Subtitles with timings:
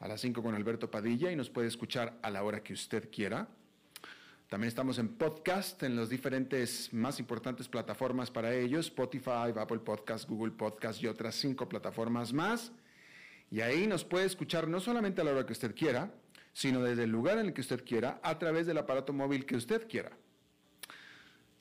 [0.00, 3.10] a las 5 con Alberto Padilla, y nos puede escuchar a la hora que usted
[3.10, 3.48] quiera.
[4.48, 10.28] También estamos en podcast, en las diferentes más importantes plataformas para ellos, Spotify, Apple Podcast,
[10.28, 12.72] Google Podcast y otras cinco plataformas más.
[13.50, 16.12] Y ahí nos puede escuchar no solamente a la hora que usted quiera,
[16.52, 19.54] sino desde el lugar en el que usted quiera, a través del aparato móvil que
[19.54, 20.10] usted quiera.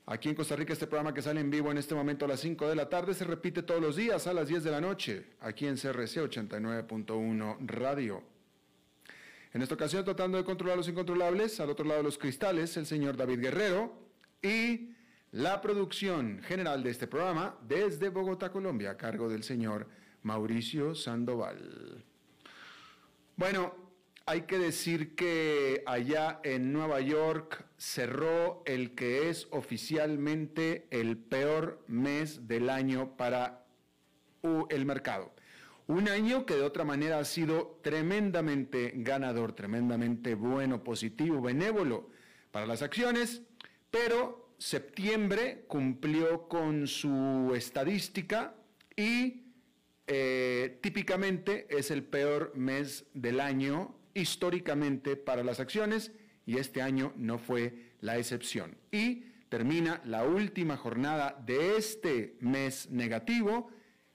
[0.08, 2.40] Aquí en Costa Rica este programa que sale en vivo en este momento a las
[2.40, 5.28] 5 de la tarde se repite todos los días a las 10 de la noche,
[5.40, 8.24] aquí en CRC 89.1 Radio.
[9.52, 12.86] En esta ocasión, tratando de controlar los incontrolables, al otro lado de los cristales, el
[12.86, 13.98] señor David Guerrero
[14.44, 14.92] y
[15.32, 19.88] la producción general de este programa desde Bogotá, Colombia, a cargo del señor
[20.22, 22.04] Mauricio Sandoval.
[23.36, 23.74] Bueno,
[24.28, 31.84] hay que decir que allá en Nueva York cerró el que es oficialmente el peor
[31.88, 33.66] mes del año para
[34.70, 35.34] el mercado.
[35.90, 42.12] Un año que de otra manera ha sido tremendamente ganador, tremendamente bueno, positivo, benévolo
[42.52, 43.42] para las acciones,
[43.90, 48.54] pero septiembre cumplió con su estadística
[48.96, 49.48] y
[50.06, 56.12] eh, típicamente es el peor mes del año históricamente para las acciones
[56.46, 58.78] y este año no fue la excepción.
[58.92, 63.72] Y termina la última jornada de este mes negativo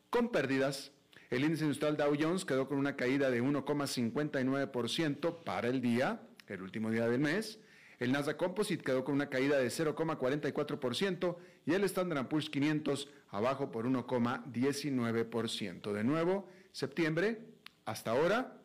[0.09, 0.93] con pérdidas
[1.35, 6.61] el índice industrial Dow Jones quedó con una caída de 1,59% para el día, el
[6.63, 7.59] último día del mes.
[7.99, 11.37] El Nasdaq Composite quedó con una caída de 0,44%
[11.67, 15.93] y el Standard Poor's 500 abajo por 1,19%.
[15.93, 17.41] De nuevo, septiembre,
[17.85, 18.61] hasta ahora,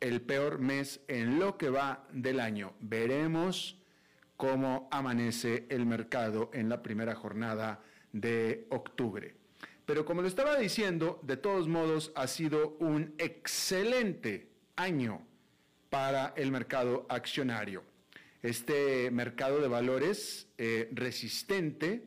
[0.00, 2.74] el peor mes en lo que va del año.
[2.80, 3.78] Veremos
[4.36, 7.80] cómo amanece el mercado en la primera jornada
[8.12, 9.36] de octubre.
[9.86, 15.26] Pero como lo estaba diciendo, de todos modos ha sido un excelente año
[15.90, 17.84] para el mercado accionario.
[18.42, 22.04] Este mercado de valores eh, resistente,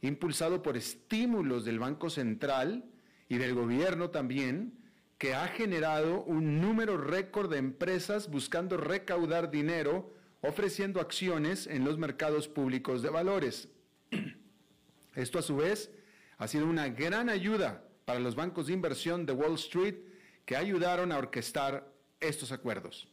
[0.00, 2.84] impulsado por estímulos del Banco Central
[3.28, 4.78] y del gobierno también,
[5.18, 10.12] que ha generado un número récord de empresas buscando recaudar dinero,
[10.42, 13.68] ofreciendo acciones en los mercados públicos de valores.
[15.14, 15.90] Esto a su vez
[16.38, 19.96] ha sido una gran ayuda para los bancos de inversión de Wall Street
[20.44, 23.08] que ayudaron a orquestar estos acuerdos.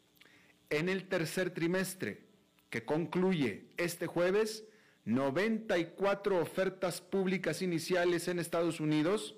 [0.69, 2.25] En el tercer trimestre,
[2.69, 4.66] que concluye este jueves,
[5.06, 9.35] 94 ofertas públicas iniciales en Estados Unidos,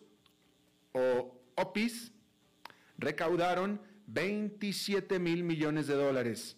[0.94, 2.12] o OPIs,
[2.98, 6.58] recaudaron 27 mil millones de dólares.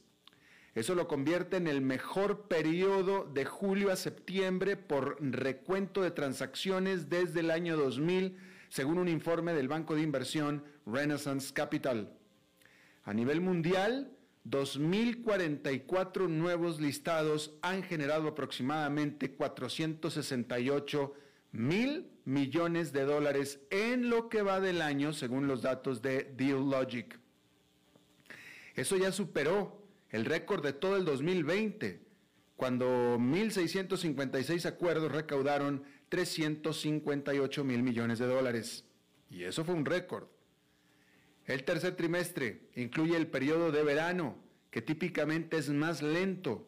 [0.78, 7.10] Eso lo convierte en el mejor periodo de julio a septiembre por recuento de transacciones
[7.10, 8.38] desde el año 2000,
[8.70, 12.16] según un informe del banco de inversión Renaissance Capital.
[13.06, 14.12] A nivel mundial,
[14.46, 21.14] 2.044 nuevos listados han generado aproximadamente 468
[21.54, 27.20] mil millones de dólares en lo que va del año, según los datos de DealLogic.
[28.76, 29.77] Eso ya superó
[30.10, 32.02] el récord de todo el 2020,
[32.56, 38.86] cuando 1.656 acuerdos recaudaron 358 mil millones de dólares.
[39.30, 40.28] Y eso fue un récord.
[41.46, 44.38] El tercer trimestre incluye el periodo de verano,
[44.72, 46.68] que típicamente es más lento,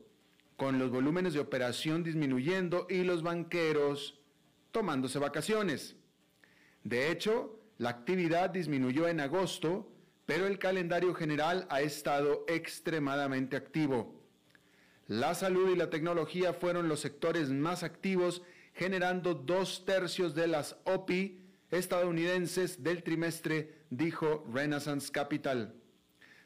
[0.55, 4.19] con los volúmenes de operación disminuyendo y los banqueros
[4.71, 5.95] tomándose vacaciones.
[6.83, 9.89] De hecho, la actividad disminuyó en agosto,
[10.29, 14.13] pero el calendario general ha estado extremadamente activo.
[15.07, 18.43] La salud y la tecnología fueron los sectores más activos,
[18.75, 21.41] generando dos tercios de las OPI
[21.71, 25.73] estadounidenses del trimestre, dijo Renaissance Capital.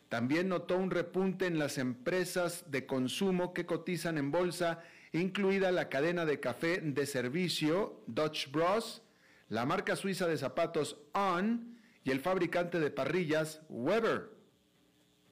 [0.07, 4.81] También notó un repunte en las empresas de consumo que cotizan en bolsa,
[5.11, 9.01] incluida la cadena de café de servicio Dutch Bros,
[9.49, 11.73] la marca suiza de zapatos On
[12.03, 14.29] y el fabricante de parrillas Weber.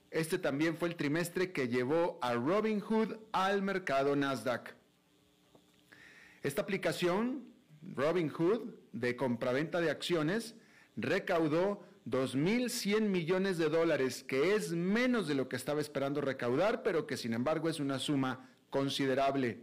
[0.09, 4.75] Este también fue el trimestre que llevó a Robinhood al mercado Nasdaq.
[6.43, 7.45] Esta aplicación,
[7.95, 10.55] Robinhood, de compraventa de acciones,
[10.97, 17.05] recaudó 2.100 millones de dólares, que es menos de lo que estaba esperando recaudar, pero
[17.05, 19.59] que sin embargo es una suma considerable.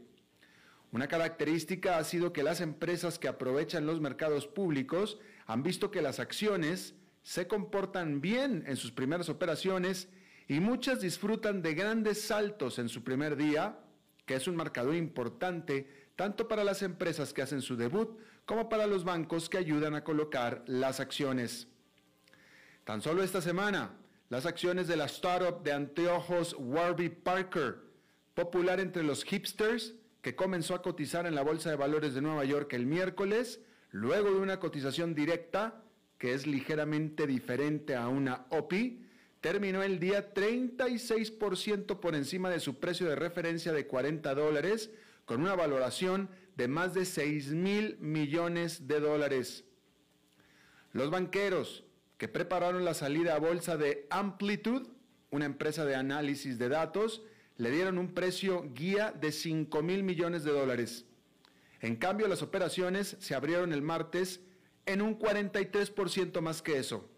[0.92, 6.02] Una característica ha sido que las empresas que aprovechan los mercados públicos han visto que
[6.02, 10.08] las acciones se comportan bien en sus primeras operaciones
[10.46, 13.80] y muchas disfrutan de grandes saltos en su primer día,
[14.26, 18.86] que es un marcador importante tanto para las empresas que hacen su debut como para
[18.86, 21.66] los bancos que ayudan a colocar las acciones.
[22.84, 23.94] Tan solo esta semana,
[24.28, 27.78] las acciones de la startup de anteojos Warby Parker,
[28.34, 32.44] popular entre los hipsters, que comenzó a cotizar en la Bolsa de Valores de Nueva
[32.44, 35.82] York el miércoles, luego de una cotización directa,
[36.18, 39.04] que es ligeramente diferente a una OPI,
[39.40, 44.90] terminó el día 36% por encima de su precio de referencia de 40 dólares,
[45.24, 49.64] con una valoración de más de 6 mil millones de dólares.
[50.92, 51.84] Los banqueros,
[52.16, 54.88] que prepararon la salida a bolsa de Amplitude,
[55.30, 57.22] una empresa de análisis de datos,
[57.58, 61.04] le dieron un precio guía de 5 mil millones de dólares.
[61.80, 64.40] En cambio, las operaciones se abrieron el martes
[64.86, 67.08] en un 43% más que eso.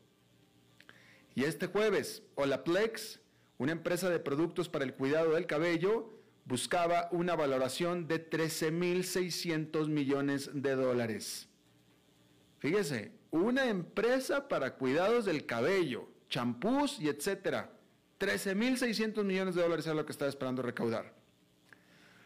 [1.34, 3.20] Y este jueves, Olaplex,
[3.58, 6.12] una empresa de productos para el cuidado del cabello,
[6.44, 11.48] buscaba una valoración de 13.600 millones de dólares.
[12.58, 17.70] Fíjese, una empresa para cuidados del cabello, champús y etcétera.
[18.18, 21.14] 13.600 millones de dólares es lo que estaba esperando recaudar.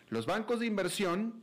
[0.09, 1.43] Los bancos de inversión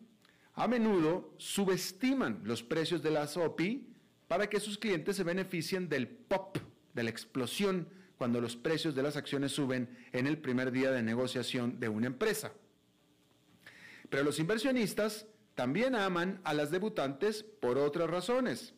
[0.53, 3.87] a menudo subestiman los precios de las OPI
[4.27, 6.57] para que sus clientes se beneficien del pop,
[6.93, 7.87] de la explosión,
[8.17, 12.07] cuando los precios de las acciones suben en el primer día de negociación de una
[12.07, 12.53] empresa.
[14.09, 15.25] Pero los inversionistas
[15.55, 18.73] también aman a las debutantes por otras razones.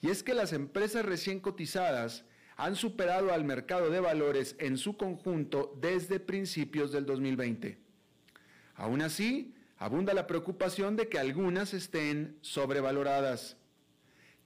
[0.00, 2.24] Y es que las empresas recién cotizadas
[2.56, 7.78] han superado al mercado de valores en su conjunto desde principios del 2020.
[8.74, 13.56] Aún así, abunda la preocupación de que algunas estén sobrevaloradas.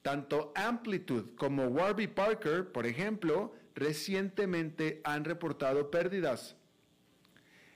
[0.01, 6.57] Tanto Amplitude como Warby Parker, por ejemplo, recientemente han reportado pérdidas.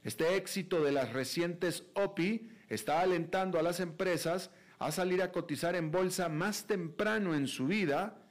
[0.04, 5.74] Este éxito de las recientes OPI está alentando a las empresas a salir a cotizar
[5.76, 8.22] en bolsa más temprano en su vida,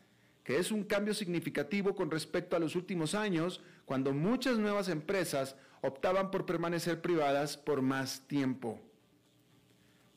[0.44, 5.56] que es un cambio significativo con respecto a los últimos años, cuando muchas nuevas empresas
[5.82, 8.89] optaban por permanecer privadas por más tiempo.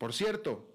[0.03, 0.69] Por cierto,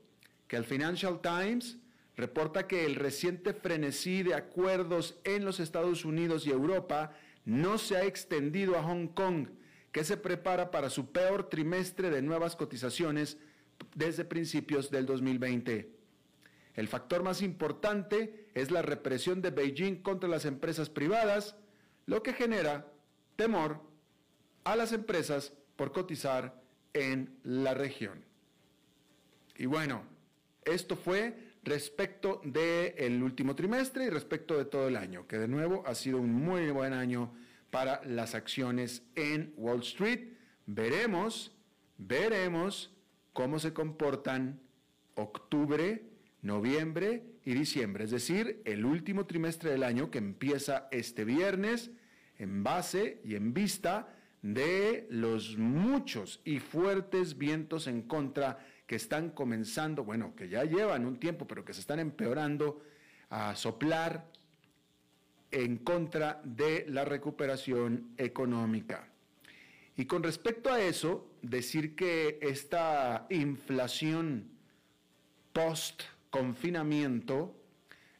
[0.48, 1.79] que el Financial Times
[2.15, 7.12] reporta que el reciente frenesí de acuerdos en los Estados Unidos y Europa
[7.43, 9.50] no se ha extendido a Hong Kong,
[9.91, 13.38] que se prepara para su peor trimestre de nuevas cotizaciones
[13.96, 15.91] desde principios del 2020.
[16.75, 21.57] El factor más importante es la represión de Beijing contra las empresas privadas,
[22.05, 22.89] lo que genera
[23.36, 23.81] temor
[24.63, 28.26] a las empresas por cotizar en la región.
[29.57, 30.03] Y bueno,
[30.63, 35.83] esto fue respecto del último trimestre y respecto de todo el año, que de nuevo
[35.85, 37.33] ha sido un muy buen año
[37.71, 40.29] para las acciones en Wall Street.
[40.65, 41.51] Veremos,
[41.97, 42.93] veremos
[43.33, 44.59] cómo se comportan
[45.15, 46.03] octubre,
[46.41, 51.91] noviembre y diciembre, es decir, el último trimestre del año que empieza este viernes
[52.37, 59.32] en base y en vista de los muchos y fuertes vientos en contra que están
[59.32, 62.82] comenzando, bueno, que ya llevan un tiempo, pero que se están empeorando
[63.29, 64.32] a soplar
[65.51, 69.10] en contra de la recuperación económica.
[69.98, 74.51] Y con respecto a eso, decir que esta inflación
[75.51, 77.56] post-confinamiento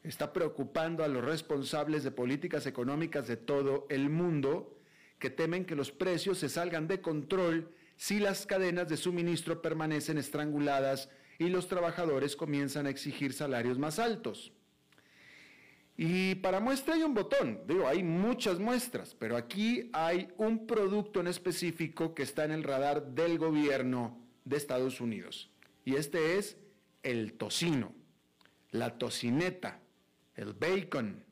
[0.02, 4.76] está preocupando a los responsables de políticas económicas de todo el mundo
[5.18, 10.18] que temen que los precios se salgan de control si las cadenas de suministro permanecen
[10.18, 14.52] estranguladas y los trabajadores comienzan a exigir salarios más altos.
[15.96, 21.18] Y para muestra hay un botón, digo, hay muchas muestras, pero aquí hay un producto
[21.18, 25.50] en específico que está en el radar del gobierno de Estados Unidos.
[25.84, 26.56] Y este es
[27.02, 27.92] el tocino,
[28.70, 29.80] la tocineta,
[30.36, 31.24] el bacon.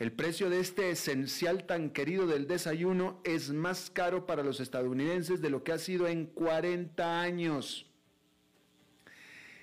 [0.00, 5.42] El precio de este esencial tan querido del desayuno es más caro para los estadounidenses
[5.42, 7.84] de lo que ha sido en 40 años.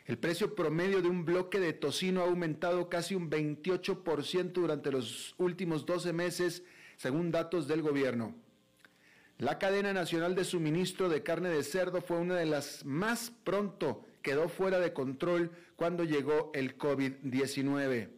[0.06, 5.34] El precio promedio de un bloque de tocino ha aumentado casi un 28% durante los
[5.40, 6.62] últimos 12 meses,
[6.98, 8.36] según datos del gobierno.
[9.40, 14.06] La cadena nacional de suministro de carne de cerdo fue una de las más pronto
[14.22, 18.17] quedó fuera de control cuando llegó el COVID-19.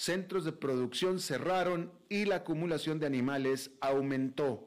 [0.00, 4.66] Centros de producción cerraron y la acumulación de animales aumentó.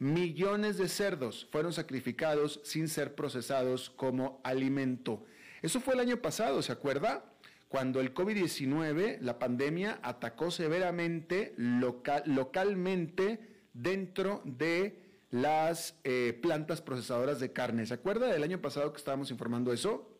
[0.00, 5.24] Millones de cerdos fueron sacrificados sin ser procesados como alimento.
[5.62, 7.32] Eso fue el año pasado, ¿se acuerda?
[7.68, 13.38] Cuando el COVID-19, la pandemia, atacó severamente localmente
[13.72, 17.86] dentro de las eh, plantas procesadoras de carne.
[17.86, 20.10] ¿Se acuerda del año pasado que estábamos informando eso?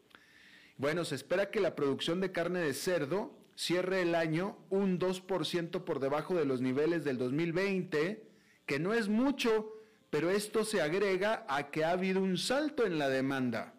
[0.77, 5.83] Bueno, se espera que la producción de carne de cerdo cierre el año un 2%
[5.85, 8.23] por debajo de los niveles del 2020,
[8.67, 9.73] que no es mucho,
[10.11, 13.75] pero esto se agrega a que ha habido un salto en la demanda.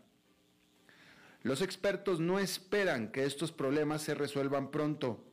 [1.44, 5.24] Los expertos no esperan que estos problemas se resuelvan pronto.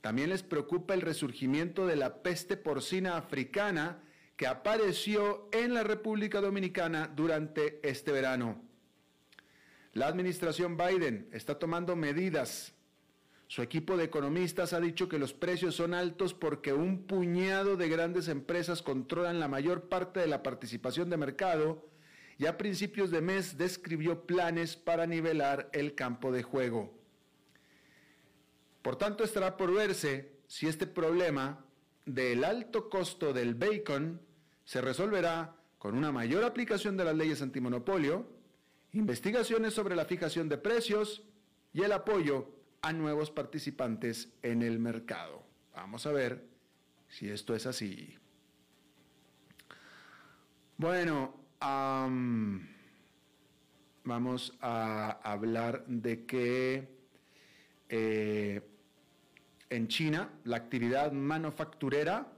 [0.00, 4.02] También les preocupa el resurgimiento de la peste porcina africana
[4.36, 8.60] que apareció en la República Dominicana durante este verano.
[9.94, 12.74] La administración Biden está tomando medidas.
[13.52, 17.90] Su equipo de economistas ha dicho que los precios son altos porque un puñado de
[17.90, 21.86] grandes empresas controlan la mayor parte de la participación de mercado
[22.38, 26.98] y a principios de mes describió planes para nivelar el campo de juego.
[28.80, 31.62] Por tanto, estará por verse si este problema
[32.06, 34.18] del alto costo del bacon
[34.64, 38.26] se resolverá con una mayor aplicación de las leyes antimonopolio,
[38.92, 41.22] investigaciones sobre la fijación de precios
[41.74, 45.42] y el apoyo a nuevos participantes en el mercado.
[45.74, 46.44] Vamos a ver
[47.08, 48.18] si esto es así.
[50.76, 51.36] Bueno,
[54.02, 56.88] vamos a hablar de que
[57.88, 58.60] eh,
[59.70, 62.32] en China la actividad manufacturera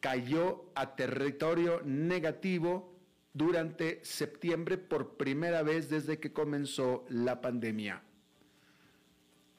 [0.00, 2.98] cayó a territorio negativo
[3.32, 8.02] durante septiembre por primera vez desde que comenzó la pandemia.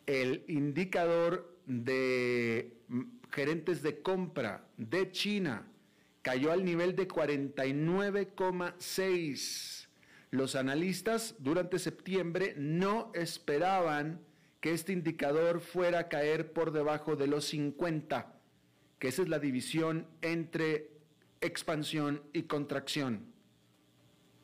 [0.09, 2.73] El indicador de
[3.29, 5.67] gerentes de compra de China
[6.23, 9.87] cayó al nivel de 49,6.
[10.31, 14.19] Los analistas durante septiembre no esperaban
[14.61, 18.33] que este indicador fuera a caer por debajo de los 50,
[18.97, 20.89] que esa es la división entre
[21.39, 23.31] expansión y contracción.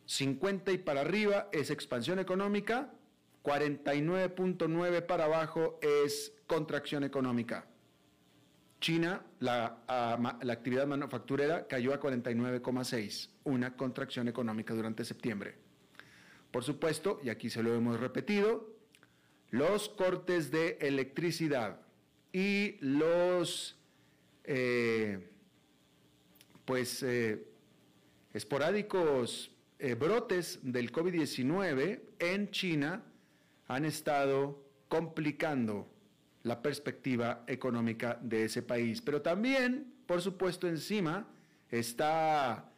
[0.05, 2.93] 50 y para arriba es expansión económica,
[3.45, 7.67] 49.9 para abajo es contracción económica.
[8.81, 15.55] China, la, actividad manufacturera cayó a 49,6, una contracción económica durante septiembre.
[16.51, 18.75] Por supuesto, y aquí se lo hemos repetido,
[19.51, 21.81] los cortes de electricidad
[22.33, 23.77] y los
[24.43, 25.29] eh,
[26.65, 27.47] pues eh,
[28.33, 33.03] esporádicos eh, brotes del COVID-19 en China
[33.67, 35.87] han estado complicando
[36.43, 39.01] la perspectiva económica de ese país.
[39.01, 41.27] Pero también, por supuesto, encima
[41.71, 42.71] está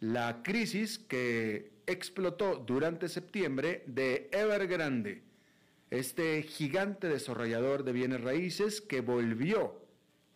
[0.00, 5.22] la crisis que explotó durante septiembre de Evergrande,
[5.90, 9.80] este gigante desarrollador de bienes raíces que volvió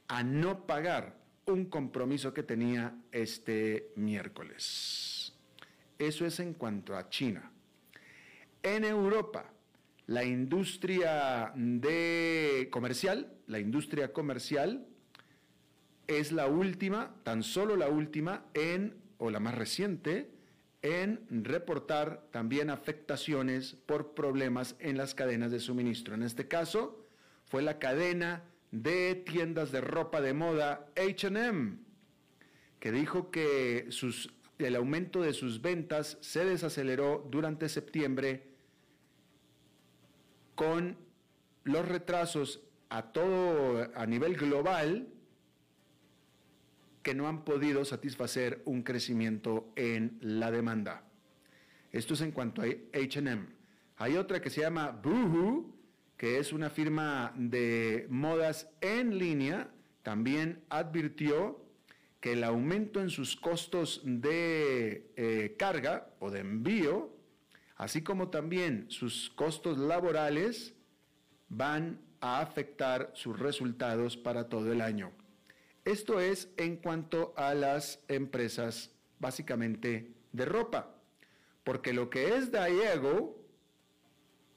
[0.08, 5.34] a no pagar un compromiso que tenía este miércoles.
[5.98, 7.50] Eso es en cuanto a China.
[8.62, 9.50] En Europa,
[10.08, 14.86] la industria de comercial, la industria comercial
[16.06, 20.30] es la última, tan solo la última en o la más reciente
[20.80, 26.14] en reportar también afectaciones por problemas en las cadenas de suministro.
[26.14, 27.04] En este caso,
[27.44, 31.80] fue la cadena de tiendas de ropa de moda HM,
[32.80, 33.90] que dijo que
[34.58, 38.47] el aumento de sus ventas se desaceleró durante septiembre
[40.58, 40.96] con
[41.62, 45.06] los retrasos a todo a nivel global
[47.04, 51.04] que no han podido satisfacer un crecimiento en la demanda.
[51.92, 53.46] Esto es en cuanto a HM.
[53.98, 55.72] Hay otra que se llama Boohoo,
[56.16, 59.70] que es una firma de modas en línea,
[60.02, 61.64] también advirtió
[62.18, 67.16] que el aumento en sus costos de eh, carga o de envío,
[67.78, 70.74] así como también sus costos laborales,
[71.48, 75.12] van a afectar sus resultados para todo el año.
[75.84, 80.94] Esto es en cuanto a las empresas básicamente de ropa,
[81.64, 83.40] porque lo que es Diego,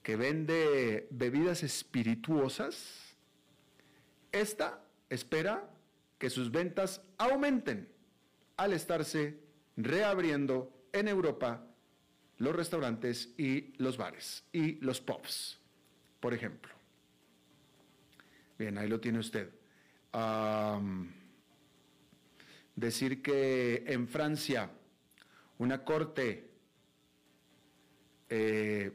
[0.01, 3.15] que vende bebidas espirituosas,
[4.31, 5.69] esta espera
[6.17, 7.87] que sus ventas aumenten
[8.57, 9.39] al estarse
[9.77, 11.70] reabriendo en Europa
[12.41, 15.59] los restaurantes y los bares y los pubs,
[16.19, 16.73] por ejemplo.
[18.57, 19.51] Bien, ahí lo tiene usted.
[22.75, 24.71] decir que en Francia
[25.59, 26.49] una corte
[28.27, 28.91] eh,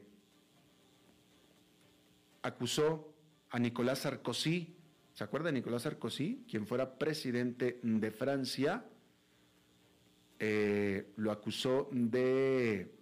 [2.41, 3.13] acusó
[3.51, 4.75] a Nicolás Sarkozy,
[5.13, 6.43] ¿se acuerda de Nicolás Sarkozy?
[6.49, 8.83] Quien fuera presidente de Francia,
[10.37, 12.96] eh, lo acusó de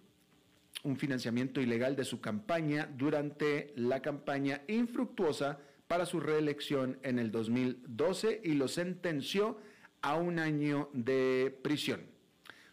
[0.86, 7.30] un financiamiento ilegal de su campaña durante la campaña infructuosa para su reelección en el
[7.30, 9.58] 2012 y lo sentenció
[10.00, 12.02] a un año de prisión.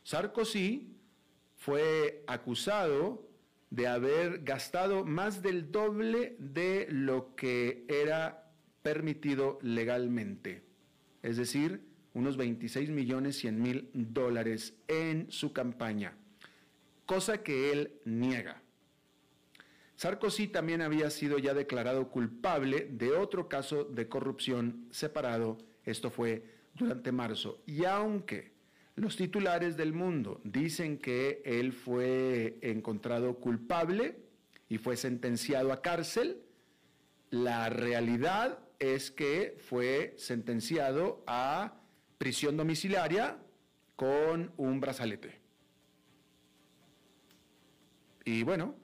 [0.04, 0.96] Sarkozy
[1.56, 3.28] fue acusado
[3.72, 8.52] de haber gastado más del doble de lo que era
[8.84, 10.64] permitido legalmente,
[11.24, 11.82] es decir,
[12.14, 16.16] unos 26 millones 100 mil dólares en su campaña,
[17.06, 18.62] cosa que él niega.
[19.96, 26.44] Sarkozy también había sido ya declarado culpable de otro caso de corrupción separado, esto fue
[26.74, 28.54] durante marzo, y aunque
[28.96, 34.18] los titulares del mundo dicen que él fue encontrado culpable
[34.70, 36.42] y fue sentenciado a cárcel,
[37.30, 41.76] la realidad es que fue sentenciado a
[42.18, 43.38] prisión domiciliaria
[43.96, 45.43] con un brazalete.
[48.26, 48.76] Y bueno,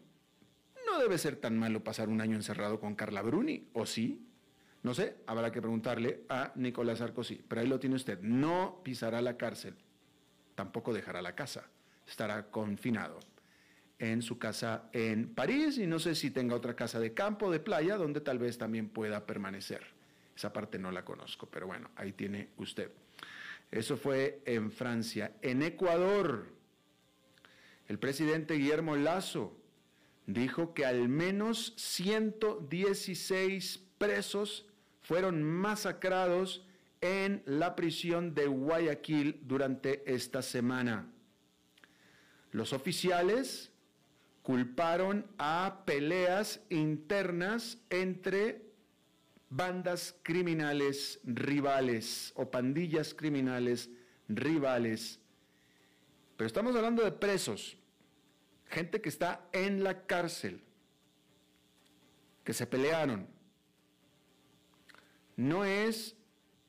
[0.86, 4.25] no debe ser tan malo pasar un año encerrado con Carla Bruni, ¿o sí?
[4.84, 9.21] No sé, habrá que preguntarle a Nicolás Sarkozy, pero ahí lo tiene usted, no pisará
[9.21, 9.75] la cárcel,
[10.56, 11.65] tampoco dejará la casa,
[12.08, 13.19] estará confinado
[13.99, 17.60] en su casa en París y no sé si tenga otra casa de campo, de
[17.60, 19.84] playa, donde tal vez también pueda permanecer.
[20.36, 22.89] Esa parte no la conozco, pero bueno, ahí tiene usted.
[23.69, 25.34] Eso fue en Francia.
[25.41, 26.47] En Ecuador,
[27.89, 29.58] el presidente Guillermo Lazo
[30.28, 34.67] dijo que al menos 116 presos
[35.02, 36.63] fueron masacrados
[37.02, 41.12] en la prisión de Guayaquil durante esta semana.
[42.52, 43.71] Los oficiales
[44.43, 48.69] culparon a peleas internas entre
[49.49, 53.89] bandas criminales rivales o pandillas criminales
[54.28, 55.19] rivales.
[56.38, 57.79] Pero estamos hablando de presos
[58.69, 60.63] gente que está en la cárcel,
[62.43, 63.27] que se pelearon.
[65.36, 66.15] No es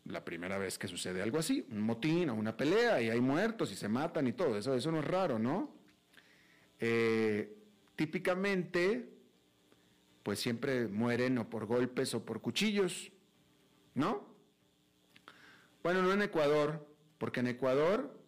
[0.05, 3.71] la primera vez que sucede algo así, un motín o una pelea y hay muertos
[3.71, 5.75] y se matan y todo, eso, no es raro, ¿no?
[6.79, 7.57] Eh,
[7.97, 9.11] típicamente,
[10.23, 13.13] pues siempre mueren o por golpes o por cuchillos,
[13.95, 14.27] ¿no?
[15.83, 16.87] Bueno, no en Ecuador,
[17.19, 18.19] porque en Ecuador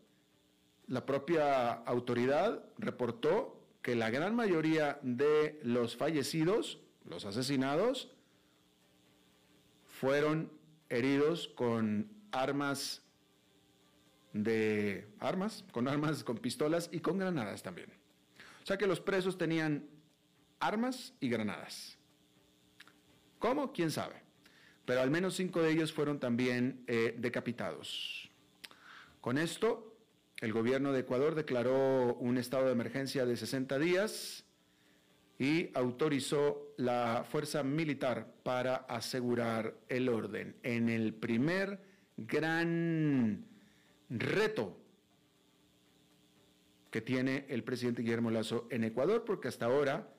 [0.86, 8.12] la propia autoridad reportó que la gran mayoría de los fallecidos, los asesinados,
[9.84, 10.50] fueron
[10.88, 13.02] heridos con armas
[14.32, 17.90] de armas, con armas, con pistolas y con granadas también.
[18.62, 19.86] O sea que los presos tenían
[20.60, 21.98] armas y granadas.
[23.38, 23.72] ¿Cómo?
[23.72, 24.22] ¿Quién sabe?
[24.84, 28.30] Pero al menos cinco de ellos fueron también eh, decapitados.
[29.20, 29.91] Con esto,
[30.42, 34.44] el gobierno de Ecuador declaró un estado de emergencia de 60 días
[35.38, 41.80] y autorizó la fuerza militar para asegurar el orden en el primer
[42.16, 43.46] gran
[44.10, 44.76] reto
[46.90, 50.12] que tiene el presidente Guillermo Lazo en Ecuador, porque hasta ahora,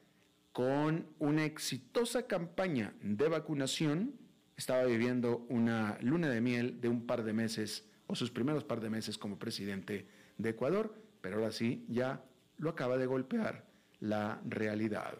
[0.53, 4.13] con una exitosa campaña de vacunación,
[4.55, 8.81] estaba viviendo una luna de miel de un par de meses o sus primeros par
[8.81, 10.05] de meses como presidente
[10.37, 12.23] de Ecuador, pero ahora sí ya
[12.57, 13.65] lo acaba de golpear
[13.99, 15.17] la realidad.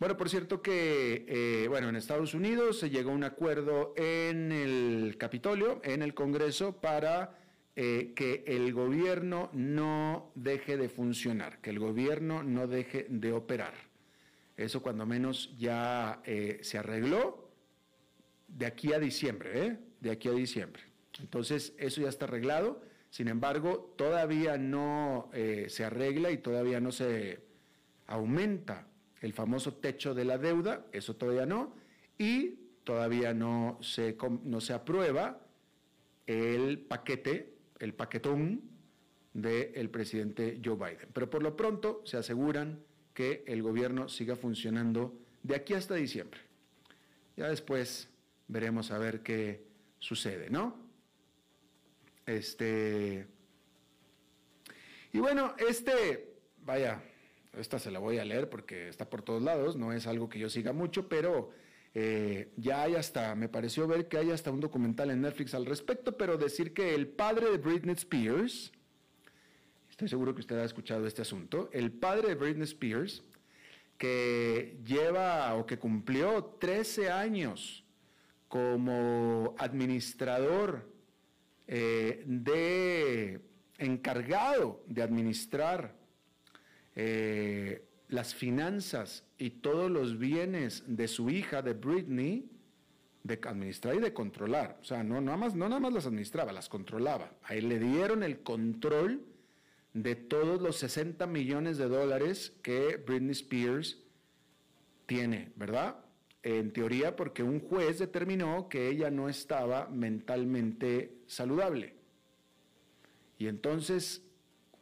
[0.00, 4.50] Bueno, por cierto que, eh, bueno, en Estados Unidos se llegó a un acuerdo en
[4.50, 7.38] el Capitolio, en el Congreso, para
[7.76, 13.74] eh, que el gobierno no deje de funcionar, que el gobierno no deje de operar.
[14.56, 17.50] Eso cuando menos ya eh, se arregló
[18.46, 19.78] de aquí a diciembre, ¿eh?
[20.00, 20.82] De aquí a diciembre.
[21.20, 22.82] Entonces, eso ya está arreglado.
[23.10, 27.40] Sin embargo, todavía no se arregla y todavía no se
[28.06, 28.86] aumenta
[29.20, 31.74] el famoso techo de la deuda, eso todavía no,
[32.18, 35.40] y todavía no se, no se aprueba
[36.26, 38.62] el paquete, el paquetón
[39.32, 41.08] del presidente Joe Biden.
[41.12, 42.80] Pero por lo pronto se aseguran
[43.14, 46.40] que el gobierno siga funcionando de aquí hasta diciembre.
[47.36, 48.08] Ya después
[48.48, 49.64] veremos a ver qué
[49.98, 50.83] sucede, ¿no?
[52.26, 53.26] Este.
[55.12, 56.34] Y bueno, este,
[56.64, 57.02] vaya,
[57.58, 60.38] esta se la voy a leer porque está por todos lados, no es algo que
[60.38, 61.50] yo siga mucho, pero
[61.94, 65.66] eh, ya hay hasta, me pareció ver que hay hasta un documental en Netflix al
[65.66, 68.72] respecto, pero decir que el padre de Britney Spears,
[69.88, 73.22] estoy seguro que usted ha escuchado este asunto, el padre de Britney Spears,
[73.96, 77.84] que lleva o que cumplió 13 años
[78.48, 80.92] como administrador
[81.66, 83.40] eh, de
[83.78, 85.96] encargado de administrar
[86.94, 92.50] eh, las finanzas y todos los bienes de su hija, de Britney,
[93.22, 94.78] de administrar y de controlar.
[94.80, 97.32] O sea, no nada, más, no nada más las administraba, las controlaba.
[97.42, 99.24] A él le dieron el control
[99.94, 103.98] de todos los 60 millones de dólares que Britney Spears
[105.06, 106.03] tiene, ¿verdad?
[106.44, 111.94] En teoría porque un juez determinó que ella no estaba mentalmente saludable.
[113.38, 114.22] Y entonces,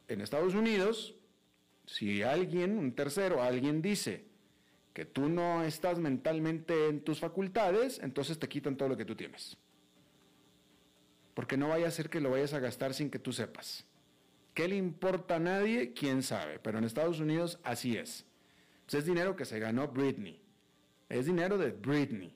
[0.09, 1.15] en Estados Unidos,
[1.85, 4.25] si alguien, un tercero, alguien dice
[4.93, 9.15] que tú no estás mentalmente en tus facultades, entonces te quitan todo lo que tú
[9.15, 9.55] tienes.
[11.33, 13.85] Porque no vaya a ser que lo vayas a gastar sin que tú sepas.
[14.53, 15.93] ¿Qué le importa a nadie?
[15.93, 16.59] ¿Quién sabe?
[16.59, 18.25] Pero en Estados Unidos así es.
[18.85, 20.42] Pues es dinero que se ganó Britney.
[21.13, 22.35] Es dinero de Britney.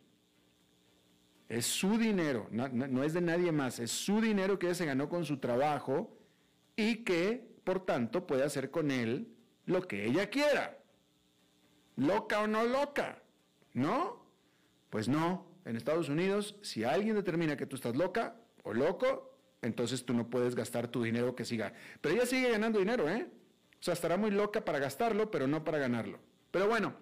[1.50, 3.80] Es su dinero, no, es de nadie más.
[3.80, 6.16] Es su dinero que ella se ganó con su trabajo
[6.76, 9.34] y que, por tanto, puede hacer con él
[9.66, 10.78] lo que ella quiera.
[11.96, 13.24] Loca o no loca,
[13.74, 14.24] ¿no?
[14.92, 15.48] Pues no.
[15.66, 20.30] En Estados Unidos, si alguien determina que tú estás loca o loco, entonces tú no
[20.30, 21.74] puedes gastar tu dinero que siga.
[22.00, 23.28] Pero ella sigue ganando dinero, ¿eh?
[23.80, 26.20] O sea, estará muy loca para gastarlo, pero no para ganarlo.
[26.52, 26.94] Pero bueno,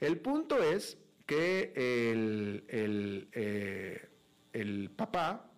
[0.00, 4.08] el punto es que el, el, eh,
[4.52, 5.50] el papá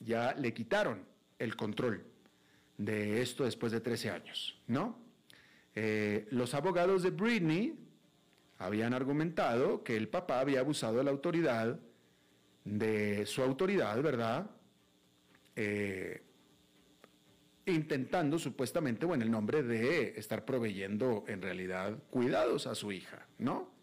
[0.00, 1.04] ya le quitaron
[1.38, 2.04] el control
[2.78, 4.98] de esto después de 13 años, ¿no?
[5.74, 7.78] Eh, los abogados de Britney
[8.58, 11.78] habían argumentado que el papá había abusado de la autoridad,
[12.64, 14.50] de su autoridad, ¿verdad?
[15.54, 16.22] Eh,
[17.66, 23.75] intentando supuestamente, bueno, el nombre de estar proveyendo en realidad cuidados a su hija, ¿no?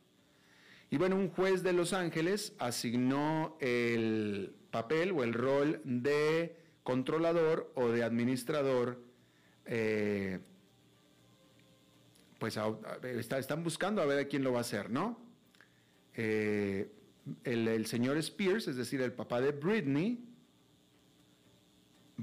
[0.94, 7.72] Y bueno, un juez de Los Ángeles asignó el papel o el rol de controlador
[7.74, 9.02] o de administrador
[9.66, 10.40] eh,
[12.38, 12.60] pues
[13.40, 15.20] están buscando a ver a quién lo va a hacer, ¿no?
[16.14, 16.92] Eh,
[17.44, 20.24] el, señor Spears, es decir, el papá de Britney,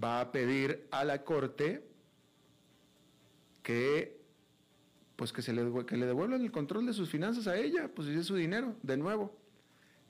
[0.00, 1.82] va a pedir a la corte
[3.64, 4.19] que
[5.20, 8.08] pues que, se le, que le devuelvan el control de sus finanzas a ella, pues
[8.08, 9.36] es su dinero, de nuevo.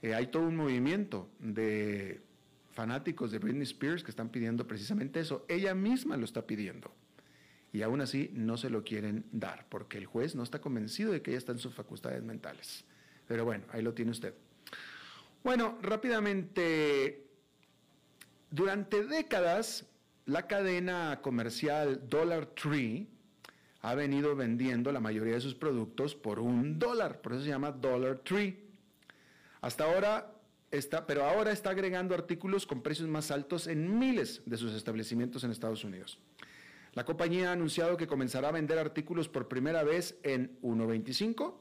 [0.02, 2.20] Eh, hay todo un movimiento de
[2.70, 5.44] fanáticos de Britney Spears que están pidiendo precisamente eso.
[5.48, 6.92] Ella misma lo está pidiendo
[7.72, 11.22] y aún así no se lo quieren dar, porque el juez no está convencido de
[11.22, 12.84] que ella está en sus facultades mentales.
[13.26, 14.32] Pero bueno, ahí lo tiene usted.
[15.42, 17.26] Bueno, rápidamente,
[18.48, 19.86] durante décadas,
[20.26, 23.08] la cadena comercial Dollar Tree
[23.82, 27.72] ha venido vendiendo la mayoría de sus productos por un dólar, por eso se llama
[27.72, 28.68] Dollar Tree.
[29.60, 30.34] Hasta ahora
[30.70, 35.44] está, pero ahora está agregando artículos con precios más altos en miles de sus establecimientos
[35.44, 36.18] en Estados Unidos.
[36.92, 41.54] La compañía ha anunciado que comenzará a vender artículos por primera vez en 1.25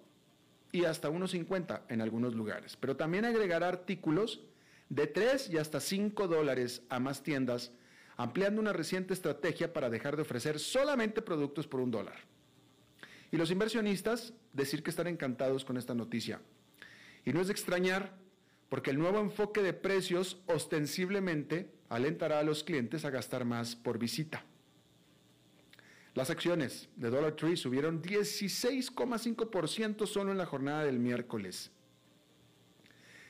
[0.72, 4.42] y hasta 1.50 en algunos lugares, pero también agregará artículos
[4.90, 7.72] de 3 y hasta 5 dólares a más tiendas,
[8.20, 12.18] ampliando una reciente estrategia para dejar de ofrecer solamente productos por un dólar.
[13.32, 16.42] Y los inversionistas decir que están encantados con esta noticia.
[17.24, 18.12] Y no es de extrañar,
[18.68, 23.98] porque el nuevo enfoque de precios ostensiblemente alentará a los clientes a gastar más por
[23.98, 24.44] visita.
[26.14, 31.72] Las acciones de Dollar Tree subieron 16,5% solo en la jornada del miércoles.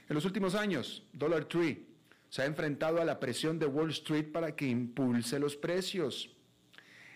[0.07, 1.88] En los últimos años, Dollar Tree
[2.29, 6.35] se ha enfrentado a la presión de Wall Street para que impulse los precios.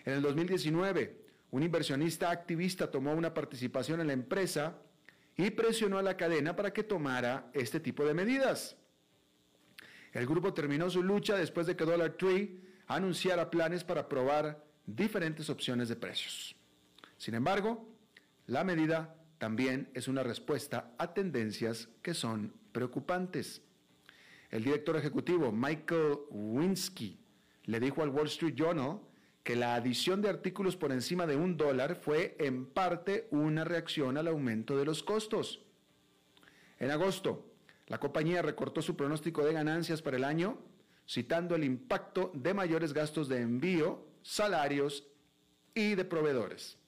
[0.04, 4.76] En el 2019, un inversionista activista tomó una participación en la empresa
[5.36, 8.76] y presionó a la cadena para que tomara este tipo de medidas.
[10.12, 15.48] El grupo terminó su lucha después de que Dollar Tree anunciara planes para probar diferentes
[15.50, 16.54] opciones de precios.
[17.16, 17.88] Sin embargo,
[18.46, 23.62] la medida también es una respuesta a tendencias que son preocupantes.
[24.54, 27.18] El director ejecutivo Michael Winsky
[27.64, 29.00] le dijo al Wall Street Journal
[29.42, 34.16] que la adición de artículos por encima de un dólar fue en parte una reacción
[34.16, 35.60] al aumento de los costos.
[36.78, 37.52] En agosto,
[37.88, 40.56] la compañía recortó su pronóstico de ganancias para el año,
[41.04, 45.04] citando el impacto de mayores gastos de envío, salarios
[45.74, 46.78] y de proveedores.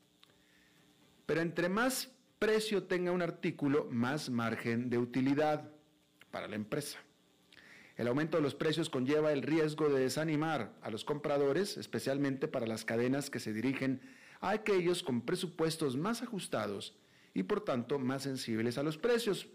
[1.27, 5.69] Pero entre más precio tenga un artículo, más margen de utilidad
[6.31, 7.01] para la empresa.
[7.97, 12.67] El aumento de los precios conlleva el riesgo de desanimar a los compradores, especialmente para
[12.67, 14.03] las cadenas que se dirigen
[14.41, 16.95] a aquellos con presupuestos más ajustados
[17.33, 19.49] y por tanto más sensibles a los precios.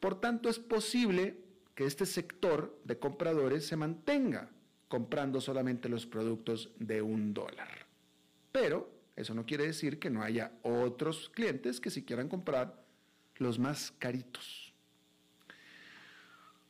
[0.00, 1.38] Por tanto, es posible
[1.74, 4.50] que este sector de compradores se mantenga
[4.88, 7.86] comprando solamente los productos de un dólar.
[8.52, 12.84] Pero eso no quiere decir que no haya otros clientes que si quieran comprar
[13.36, 14.73] los más caritos.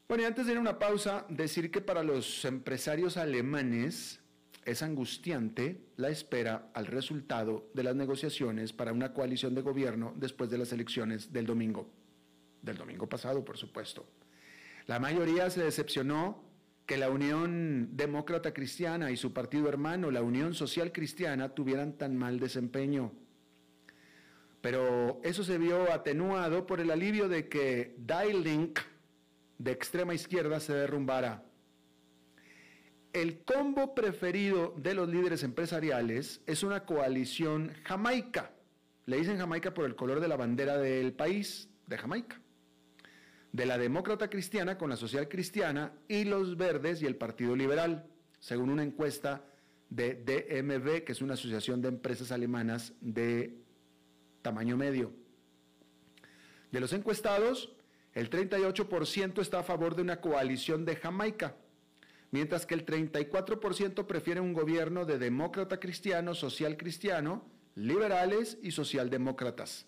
[0.07, 4.21] Bueno, y antes de ir a una pausa, decir que para los empresarios alemanes
[4.67, 10.51] es angustiante la espera al resultado de las negociaciones para una coalición de gobierno después
[10.51, 11.89] de las elecciones del domingo,
[12.61, 14.07] del domingo pasado, por supuesto.
[14.87, 16.45] La mayoría se decepcionó
[16.85, 22.15] que la Unión Demócrata Cristiana y su partido hermano, la Unión Social Cristiana, tuvieran tan
[22.15, 23.13] mal desempeño.
[24.61, 28.81] Pero eso se vio atenuado por el alivio de que Die Link,
[29.59, 31.45] de extrema izquierda se derrumbara.
[33.13, 38.51] El combo preferido de los líderes empresariales es una coalición jamaica.
[39.07, 42.41] Le dicen jamaica por el color de la bandera del país, de Jamaica.
[43.53, 48.07] De la demócrata cristiana con la social cristiana y los verdes y el Partido Liberal,
[48.41, 49.45] según una encuesta
[49.91, 53.63] de DMV, que es una asociación de empresas alemanas de
[54.43, 55.13] tamaño medio.
[56.73, 57.77] De los encuestados,
[58.15, 61.57] el 38% está a favor de una coalición de Jamaica,
[62.31, 69.87] mientras que el 34% prefiere un gobierno de demócrata cristiano, social cristiano, liberales y socialdemócratas.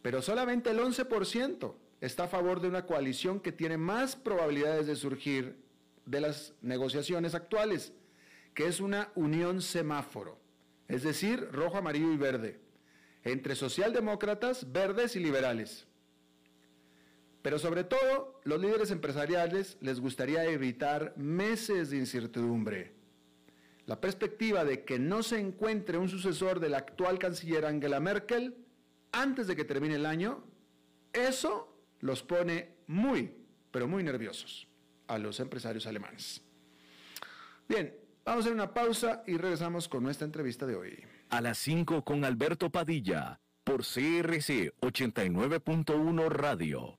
[0.00, 4.96] Pero solamente el 11% está a favor de una coalición que tiene más probabilidades de
[4.96, 5.56] surgir
[6.06, 7.92] de las negociaciones actuales,
[8.54, 10.38] que es una unión semáforo,
[10.88, 12.60] es decir, rojo, amarillo y verde,
[13.24, 15.86] entre socialdemócratas, verdes y liberales.
[17.46, 22.92] Pero sobre todo, los líderes empresariales les gustaría evitar meses de incertidumbre.
[23.84, 28.56] La perspectiva de que no se encuentre un sucesor del actual canciller Angela Merkel
[29.12, 30.42] antes de que termine el año,
[31.12, 33.32] eso los pone muy,
[33.70, 34.66] pero muy nerviosos
[35.06, 36.42] a los empresarios alemanes.
[37.68, 41.04] Bien, vamos a hacer una pausa y regresamos con nuestra entrevista de hoy.
[41.30, 46.98] A las 5 con Alberto Padilla, por CRC 89.1 Radio.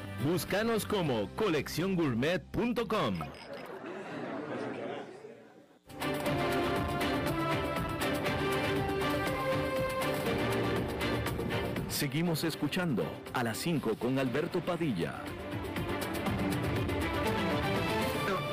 [0.23, 3.15] Búscanos como colecciongourmet.com.
[11.89, 13.03] Seguimos escuchando
[13.33, 15.23] a las 5 con Alberto Padilla.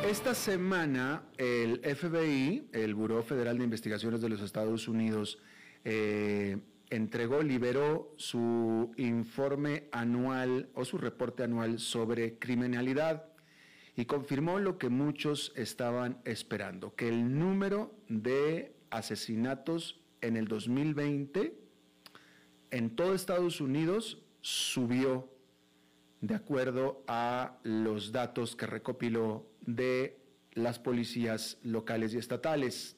[0.08, 5.38] Esta semana el FBI, el Buró Federal de Investigaciones de los Estados Unidos,
[5.84, 6.56] eh,
[6.90, 13.24] entregó, liberó su informe anual o su reporte anual sobre criminalidad
[13.96, 21.58] y confirmó lo que muchos estaban esperando, que el número de asesinatos en el 2020
[22.70, 25.28] en todo Estados Unidos subió
[26.20, 30.20] de acuerdo a los datos que recopiló de
[30.52, 32.97] las policías locales y estatales.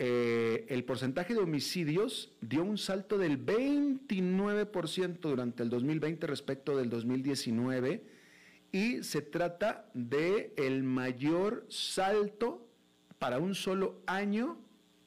[0.00, 6.88] Eh, el porcentaje de homicidios dio un salto del 29% durante el 2020 respecto del
[6.88, 8.04] 2019
[8.70, 12.64] y se trata de el mayor salto
[13.18, 14.56] para un solo año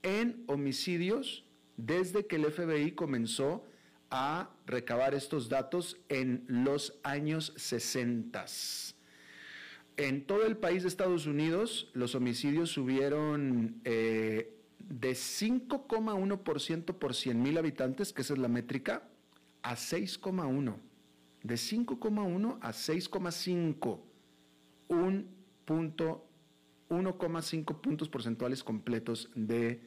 [0.03, 1.45] en homicidios
[1.77, 3.65] desde que el FBI comenzó
[4.09, 8.45] a recabar estos datos en los años 60.
[9.95, 14.60] En todo el país de Estados Unidos, los homicidios subieron eh,
[14.91, 19.03] de 5,1% por 100 mil habitantes, que esa es la métrica,
[19.63, 20.75] a 6,1.
[21.43, 23.99] De 5,1 a 6,5.
[24.89, 25.27] Un
[25.65, 26.27] punto,
[26.89, 29.81] 1,5 puntos porcentuales completos de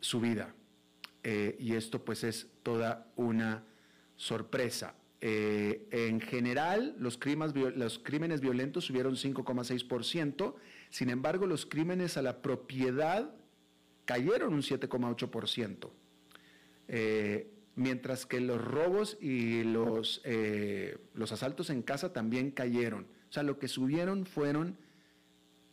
[0.00, 0.54] subida.
[1.22, 3.64] Eh, y esto pues es toda una
[4.16, 4.94] sorpresa.
[5.22, 10.54] Eh, en general, los crímenes, los crímenes violentos subieron 5,6%,
[10.94, 13.34] sin embargo, los crímenes a la propiedad
[14.04, 15.90] cayeron un 7,8%,
[16.86, 20.22] eh, mientras que los robos y los,
[21.14, 23.08] los asaltos en casa también cayeron.
[23.28, 24.78] O sea, lo que subieron fueron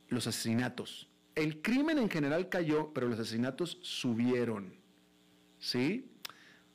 [0.07, 1.07] los asesinatos.
[1.35, 4.73] El crimen en general cayó, pero los asesinatos subieron.
[5.59, 6.09] ¿Sí?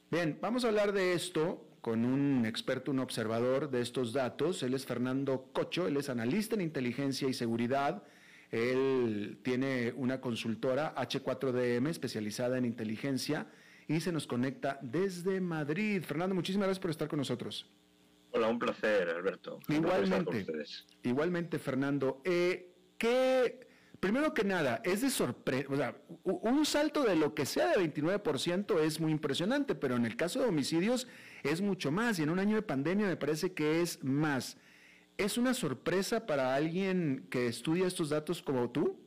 [0.09, 4.63] Bien, vamos a hablar de esto con un experto, un observador de estos datos.
[4.63, 8.05] Él es Fernando Cocho, él es analista en inteligencia y seguridad.
[8.51, 13.47] Él tiene una consultora H4DM especializada en inteligencia
[13.89, 16.03] y se nos conecta desde Madrid.
[16.03, 17.71] Fernando, muchísimas gracias por estar con nosotros.
[18.33, 19.61] Hola, un placer, Alberto.
[19.69, 20.47] Igualmente,
[21.03, 22.21] igualmente, Fernando.
[22.25, 23.67] Eh, ¿Qué
[24.01, 27.93] Primero que nada, es de sorpresa, o sea, un salto de lo que sea de
[27.93, 31.09] 29% es muy impresionante, pero en el caso de homicidios
[31.43, 34.59] es mucho más y en un año de pandemia me parece que es más.
[35.17, 39.01] ¿Es una sorpresa para alguien que estudia estos datos como tú?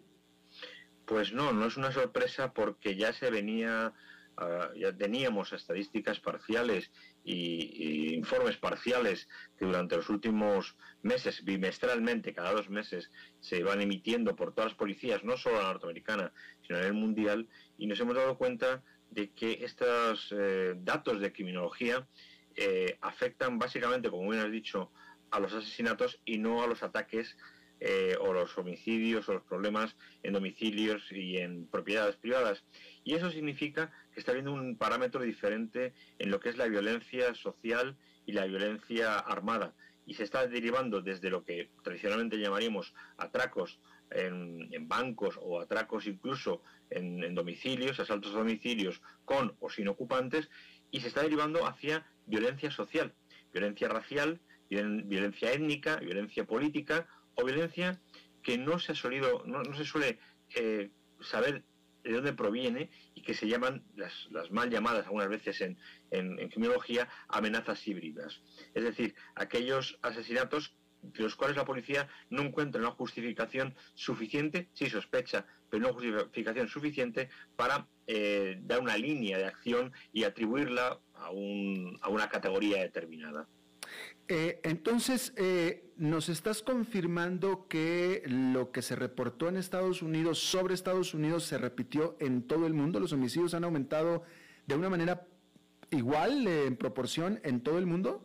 [1.05, 3.93] Pues no, no es una sorpresa porque ya se venía
[4.41, 6.91] Ah, ya teníamos estadísticas parciales
[7.25, 14.37] y, informes parciales que durante los últimos meses, bimestralmente, cada dos meses, se van emitiendo
[14.37, 18.15] por todas las policías, no solo la norteamericana, sino a nivel mundial, y nos hemos
[18.15, 22.07] dado cuenta de que estos eh, datos de criminología
[22.55, 24.93] eh, afectan básicamente, como bien has dicho,
[25.31, 27.37] a los asesinatos y no a los ataques
[27.81, 32.65] eh, o los homicidios o los problemas en domicilios y en propiedades privadas.
[33.05, 37.33] Y eso significa que está habiendo un parámetro diferente en lo que es la violencia
[37.35, 39.73] social y la violencia armada.
[40.05, 43.79] Y se está derivando desde lo que tradicionalmente llamaríamos atracos
[44.11, 50.49] en, bancos o atracos incluso en, domicilios, asaltos a domicilios con o sin ocupantes,
[50.91, 53.13] y se está derivando hacia violencia social,
[53.53, 54.39] violencia racial,
[54.69, 57.99] violencia étnica, violencia política o violencia
[58.43, 60.19] que no se ha solido, no, se suele
[60.55, 60.89] eh,
[61.21, 61.63] saber
[62.03, 65.77] de dónde proviene y que se llaman las, mal llamadas algunas veces en,
[66.11, 68.41] en, criminología amenazas híbridas.
[68.73, 74.89] Es decir, aquellos asesinatos de los cuales la policía no encuentra una justificación suficiente, sí
[74.89, 81.29] sospecha, pero no justificación suficiente para eh, dar una línea de acción y atribuirla a,
[81.31, 83.47] un, a una categoría determinada.
[84.31, 90.75] Eh, entonces, eh, ¿nos estás confirmando que lo que se reportó en Estados Unidos sobre
[90.75, 92.99] Estados Unidos se repitió en todo el mundo?
[92.99, 94.21] ¿Los homicidios han aumentado
[94.67, 95.25] de una manera
[95.89, 98.23] igual, eh, en proporción, en todo el mundo?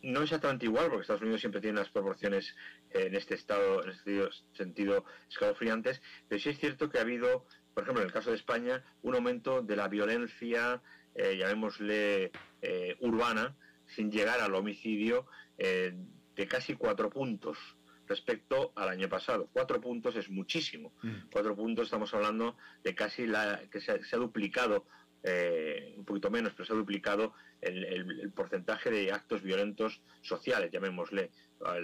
[0.00, 2.54] No exactamente igual, porque Estados Unidos siempre tiene las proporciones
[2.90, 7.82] en este estado, en este sentido, escalofriantes, pero sí es cierto que ha habido, por
[7.82, 10.80] ejemplo, en el caso de España, un aumento de la violencia,
[11.16, 12.30] llamémosle
[13.00, 13.56] urbana,
[13.94, 15.26] sin llegar al homicidio
[15.56, 15.94] eh,
[16.36, 17.58] de casi cuatro puntos
[18.06, 19.48] respecto al año pasado.
[19.52, 20.94] Cuatro puntos es muchísimo.
[21.02, 21.28] Mm.
[21.30, 24.86] Cuatro puntos estamos hablando de casi la que se, ha duplicado,
[25.22, 31.30] eh, un poquito menos, pero se ha duplicado el, porcentaje de actos violentos sociales, llamémosle,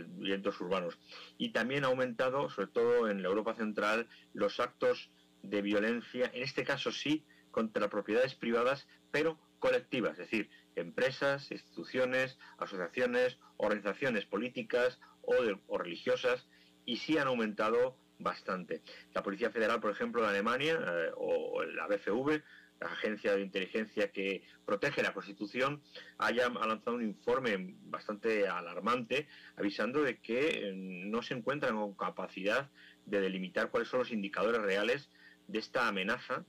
[0.07, 0.98] violentos urbanos.
[1.36, 5.11] Y también ha aumentado, sobre todo en la Europa Central, los actos
[5.42, 12.39] de violencia, en este caso sí, contra propiedades privadas, pero colectivas, es decir, empresas, instituciones,
[12.59, 16.47] asociaciones, organizaciones políticas o, religiosas,
[16.85, 18.83] y sí han aumentado bastante.
[19.14, 22.43] La Policía Federal, por ejemplo, de Alemania, eh, o la BFV,
[22.81, 25.83] la agencia de inteligencia que protege la Constitución,
[26.18, 32.70] haya lanzado un informe bastante alarmante avisando de que eh, no se encuentran con capacidad
[33.07, 35.11] de delimitar cuáles son los indicadores reales
[35.47, 36.45] de esta amenaza,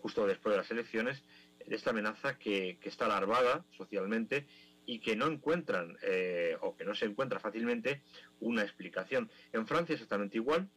[0.00, 1.24] justo después de las elecciones,
[1.68, 4.46] esta amenaza que, está larvada socialmente
[4.86, 8.02] y que no encuentran eh, o que no se encuentra fácilmente
[8.40, 9.30] una explicación.
[9.52, 10.68] En Francia exactamente igual,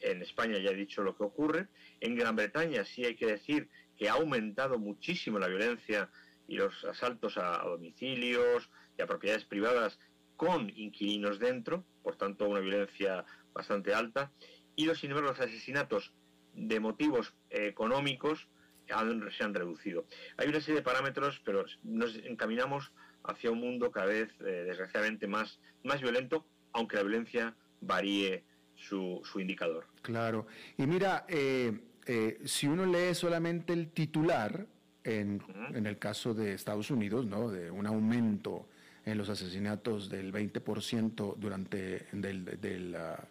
[0.00, 1.68] en España ya he dicho lo que ocurre,
[2.00, 6.10] en Gran Bretaña sí hay que decir que ha aumentado muchísimo la violencia
[6.46, 8.68] y los asaltos a, domicilios
[8.98, 9.98] y a propiedades privadas
[10.36, 14.32] con inquilinos dentro, por tanto una violencia bastante alta,
[14.76, 16.12] y los, sin embargo los asesinatos
[16.52, 18.48] de motivos económicos
[18.86, 20.06] se han reducido.
[20.36, 22.92] Hay una serie de parámetros, pero nos encaminamos
[23.24, 29.22] hacia un mundo cada vez, eh, desgraciadamente, más, más violento, aunque la violencia varíe su,
[29.36, 29.86] indicador.
[30.02, 30.46] Claro.
[30.76, 31.72] Y mira, eh,
[32.06, 34.66] eh, si uno lee solamente el titular,
[35.04, 35.42] en,
[35.74, 37.50] en, el caso de Estados Unidos, ¿no?
[37.50, 38.66] de un aumento
[39.04, 43.22] en los asesinatos del 20% durante, del, del, ah,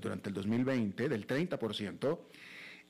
[0.00, 2.18] durante el 2020, del 30%,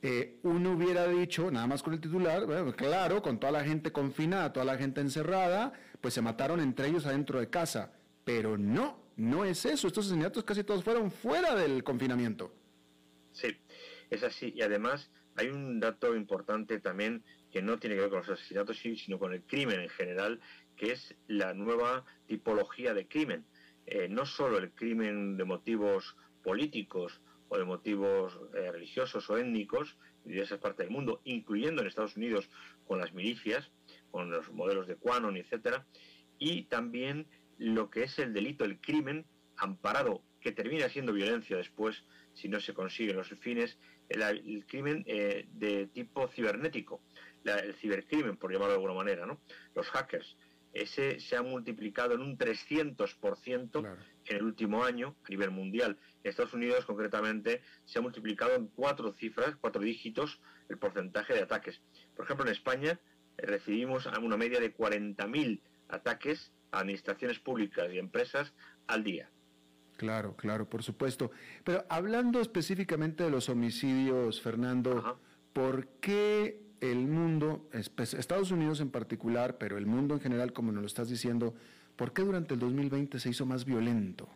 [0.03, 4.53] eh, uno hubiera dicho, nada más con el titular, claro, con toda la gente confinada,
[4.53, 7.92] toda la gente encerrada, pues se mataron entre ellos adentro de casa.
[8.24, 9.88] Pero no, no es eso.
[9.88, 12.55] Estos asesinatos casi todos fueron fuera del confinamiento.
[13.32, 13.48] Sí,
[14.09, 14.53] es así.
[14.57, 18.78] Y además hay un dato importante también que no tiene que ver con los asesinatos,
[18.78, 20.40] sino con el crimen en general,
[20.76, 23.44] que es la nueva tipología de crimen.
[23.86, 27.20] Eh, no solo el crimen de motivos políticos
[27.59, 32.48] de motivos eh, religiosos o étnicos de diversas partes del mundo, incluyendo en Estados Unidos
[32.86, 33.70] con las milicias,
[34.11, 35.86] con los modelos de Quanon, etcétera,
[36.38, 37.26] y también
[37.59, 39.26] lo que es el delito, el crimen
[39.57, 43.78] amparado, que termina siendo violencia después si no se consiguen los fines,
[44.09, 47.03] el, crimen eh, de tipo cibernético,
[47.44, 49.40] el cibercrimen, por llamarlo de alguna manera, ¿no?
[49.74, 50.36] Los hackers.
[50.73, 55.99] Ese se ha multiplicado en un 300% en el último año a nivel mundial.
[56.23, 61.43] En Estados Unidos, concretamente, se ha multiplicado en cuatro cifras, cuatro dígitos, el porcentaje de
[61.43, 61.81] ataques.
[62.14, 63.01] Por ejemplo, en España
[63.37, 68.53] eh, recibimos una media de 40.000 ataques a administraciones públicas y empresas
[68.87, 69.29] al día.
[69.97, 71.31] Claro, claro, por supuesto.
[71.64, 75.18] Pero hablando específicamente de los homicidios, Fernando,
[75.53, 80.83] ¿por qué el mundo, Estados Unidos en particular, pero el mundo en general, como nos
[80.83, 81.55] lo estás diciendo,
[81.97, 84.28] ¿por qué durante el 2020 se hizo más violento?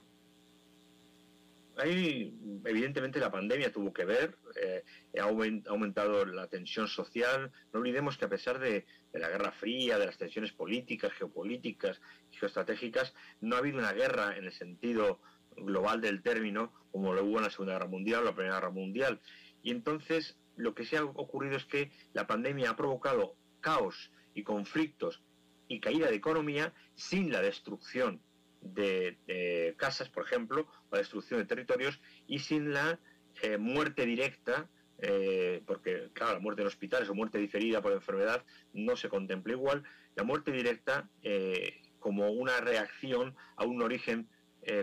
[1.77, 2.33] Ahí,
[2.65, 4.85] evidentemente, la pandemia tuvo que ver, eh,
[5.19, 7.51] ha aumentado la tensión social.
[7.73, 12.01] No olvidemos que a pesar de, de, la Guerra Fría, de las tensiones políticas, geopolíticas
[12.31, 15.21] y geoestratégicas, no ha habido una guerra en el sentido
[15.57, 18.71] global del término, como lo hubo en la Segunda Guerra Mundial o la Primera Guerra
[18.71, 19.21] Mundial.
[19.63, 24.43] Y entonces lo que se ha ocurrido es que la pandemia ha provocado caos y
[24.43, 25.23] conflictos
[25.69, 28.21] y caída de economía sin la destrucción
[28.61, 32.99] de, casas, por ejemplo, o la destrucción de territorios y sin la
[33.43, 38.45] eh, muerte directa, eh, porque claro, la muerte en hospitales o muerte diferida por enfermedad
[38.73, 39.85] no se contempla igual,
[40.15, 44.29] la muerte directa eh, como una reacción a un origen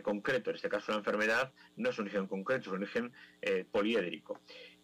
[0.03, 3.11] concreto, en este caso la enfermedad, no es un origen concreto, es un origen
[3.71, 4.39] poliédrico.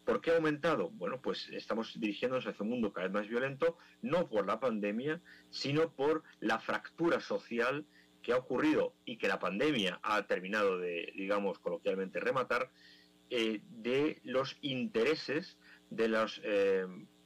[0.07, 0.89] ¿Por qué ha aumentado?
[0.91, 5.19] Bueno, pues estamos dirigiéndonos hacia un mundo cada vez más violento, no por la pandemia,
[5.49, 7.85] sino por la fractura social
[8.21, 12.71] que ha ocurrido y que la pandemia ha terminado de, digamos, coloquialmente rematar,
[13.29, 15.57] eh, de los intereses,
[15.89, 16.25] de la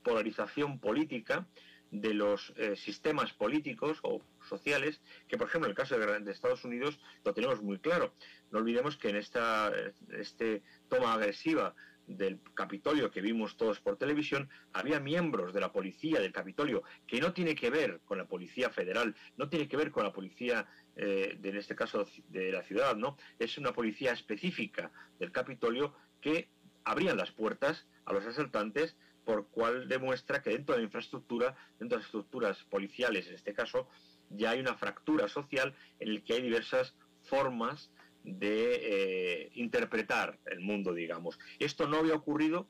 [0.01, 1.47] polarización política,
[1.91, 6.99] de los sistemas políticos o sociales, que por ejemplo en el caso de, Estados Unidos
[7.23, 8.15] lo tenemos muy claro.
[8.49, 9.71] No olvidemos que en esta
[10.09, 11.75] este toma agresiva
[12.17, 17.19] del Capitolio que vimos todos por televisión, había miembros de la policía del Capitolio que
[17.19, 20.67] no tiene que ver con la policía federal, no tiene que ver con la policía,
[20.95, 23.17] eh, de, en este caso de la ciudad, ¿no?
[23.39, 26.49] Es una policía específica del Capitolio que
[26.83, 28.95] abrían las puertas a los asaltantes,
[29.25, 33.53] por cual demuestra que dentro de la infraestructura, dentro de las estructuras policiales en este
[33.53, 33.87] caso,
[34.29, 37.91] ya hay una fractura social en la que hay diversas formas
[38.23, 41.39] de eh, interpretar el mundo, digamos.
[41.59, 42.67] Esto no había ocurrido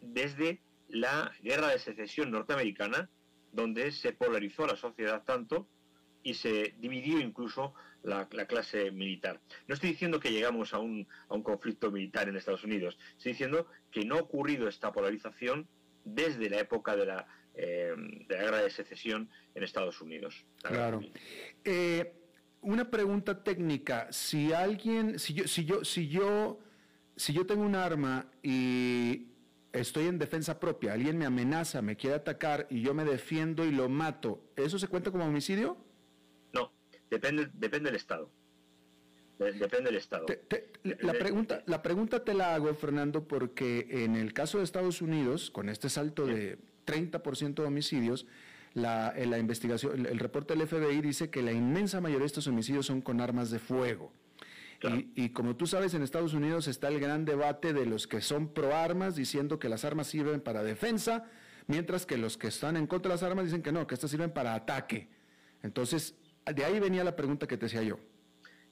[0.00, 3.08] desde la guerra de secesión norteamericana,
[3.52, 5.68] donde se polarizó la sociedad tanto
[6.22, 9.40] y se dividió incluso la, clase militar.
[9.66, 13.32] No estoy diciendo que llegamos a un, a un conflicto militar en Estados Unidos, estoy
[13.32, 15.68] diciendo que no ha ocurrido esta polarización
[16.04, 17.26] desde la época de la
[17.56, 17.94] eh,
[18.28, 20.44] de la guerra de secesión en Estados Unidos.
[20.60, 21.00] Claro.
[22.64, 26.58] Una pregunta técnica, si alguien, si yo, si yo, si yo,
[27.16, 29.28] si yo tengo un arma y
[29.72, 33.70] estoy en defensa propia, alguien me amenaza, me quiere atacar y yo me defiendo y
[33.70, 35.76] lo mato, ¿eso se cuenta como homicidio?
[36.52, 36.72] No,
[37.10, 38.30] depende, depende del Estado.
[39.38, 40.26] Depende del Estado.
[40.82, 45.50] la, pregunta, la pregunta te la hago, Fernando, porque en el caso de Estados Unidos,
[45.50, 48.26] con este salto de 30% de homicidios,
[48.74, 52.86] la, la investigación, el, reporte del FBI dice que la inmensa mayoría de estos homicidios
[52.86, 54.12] son con armas de fuego.
[55.14, 58.48] Y, como tú sabes, en Estados Unidos está el gran debate de los que son
[58.48, 61.24] pro armas, diciendo que las armas sirven para defensa,
[61.68, 64.10] mientras que los que están en contra de las armas dicen que no, que estas
[64.10, 65.08] sirven para ataque.
[65.62, 67.98] Entonces, de ahí venía la pregunta que te hacía yo.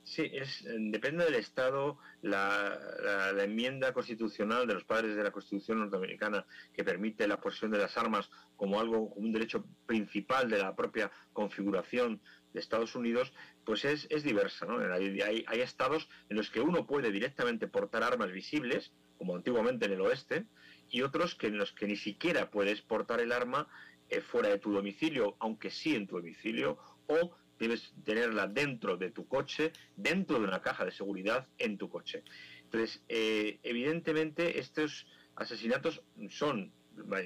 [0.04, 6.44] Sí, es, depende del Estado la, enmienda constitucional de los padres de la Constitución norteamericana
[6.74, 10.74] que permite la posesión de las armas como algo, como un derecho principal de la
[10.74, 12.20] propia configuración
[12.52, 13.32] de Estados Unidos,
[13.64, 14.66] pues es, diversa.
[14.66, 14.78] ¿no?
[14.92, 19.92] Hay, hay, estados en los que uno puede directamente portar armas visibles, como antiguamente en
[19.92, 20.46] el oeste,
[20.90, 23.68] y otros que en los que ni siquiera puedes portar el arma
[24.10, 29.10] eh, fuera de tu domicilio, aunque sí en tu domicilio, o debes tenerla dentro de
[29.10, 32.24] tu coche, dentro de una caja de seguridad en tu coche.
[32.64, 36.72] Entonces, eh, evidentemente, estos asesinatos son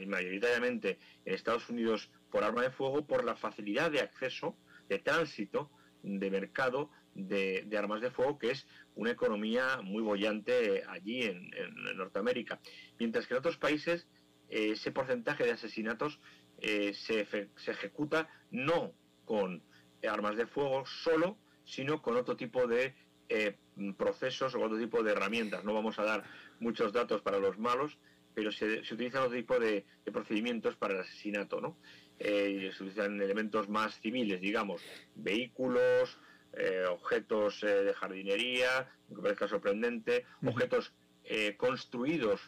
[0.06, 4.56] mayoritariamente en Estados Unidos por arma de fuego por la facilidad de acceso
[4.88, 5.70] de tránsito,
[6.02, 11.50] de mercado de, armas de fuego, que es una economía muy bollante allí en,
[11.96, 12.60] Norteamérica.
[12.98, 14.06] Mientras que en otros países
[14.48, 16.20] eh, ese porcentaje de asesinatos
[16.58, 18.92] eh, se, se, ejecuta no
[19.24, 19.62] con
[20.08, 22.94] armas de fuego solo, sino con otro tipo de
[23.28, 23.56] eh,
[23.96, 25.64] procesos o otro tipo de herramientas.
[25.64, 26.24] No vamos a dar
[26.60, 27.98] muchos datos para los malos,
[28.34, 31.76] pero se, se utilizan otro tipo de, de, procedimientos para el asesinato, ¿no?
[32.18, 34.82] eh, se utilizan elementos más civiles, digamos,
[35.14, 36.18] vehículos,
[36.52, 40.92] eh, objetos eh, de jardinería, que parezca sorprendente, objetos
[41.24, 42.40] eh, construidos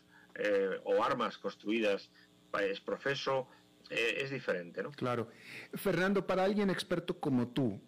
[0.84, 2.12] o armas construidas
[2.60, 3.48] es profeso,
[3.90, 4.90] es diferente, ¿no?
[4.92, 5.28] Claro.
[5.74, 7.80] Fernando, para alguien experto como tú,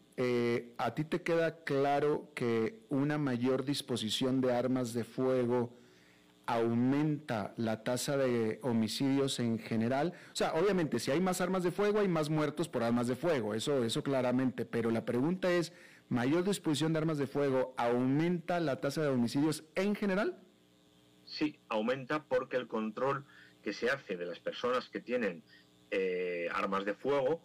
[0.79, 5.79] ¿a ti te queda claro que una mayor disposición de armas de fuego
[6.51, 10.15] aumenta la tasa de homicidios en general.
[10.33, 13.15] O sea, obviamente, si hay más armas de fuego, hay más muertos por armas de
[13.15, 15.73] fuego, eso, eso claramente, pero la pregunta es,
[16.09, 20.39] ¿mayor disposición de armas de fuego aumenta la tasa de homicidios en general?
[21.25, 23.25] Sí, aumenta porque el control
[23.63, 25.45] que se hace de las personas que tienen
[25.91, 27.43] eh, armas de fuego,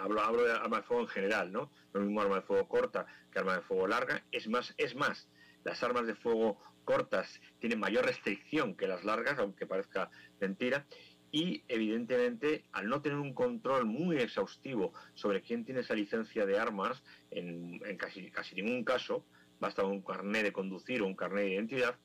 [0.00, 1.70] hablo, hablo de armas de fuego en general, ¿no?
[1.92, 5.28] Lo mismo arma de fuego corta que arma de fuego larga, es más, es más,
[5.64, 10.86] las armas de fuego cortas tienen mayor restricción que las largas, aunque parezca mentira,
[11.30, 16.58] y evidentemente al no tener un control muy exhaustivo sobre quién tiene esa licencia de
[16.58, 19.26] armas, en, casi, casi ningún caso,
[19.58, 21.98] basta un carnet de conducir o un carnet de identidad,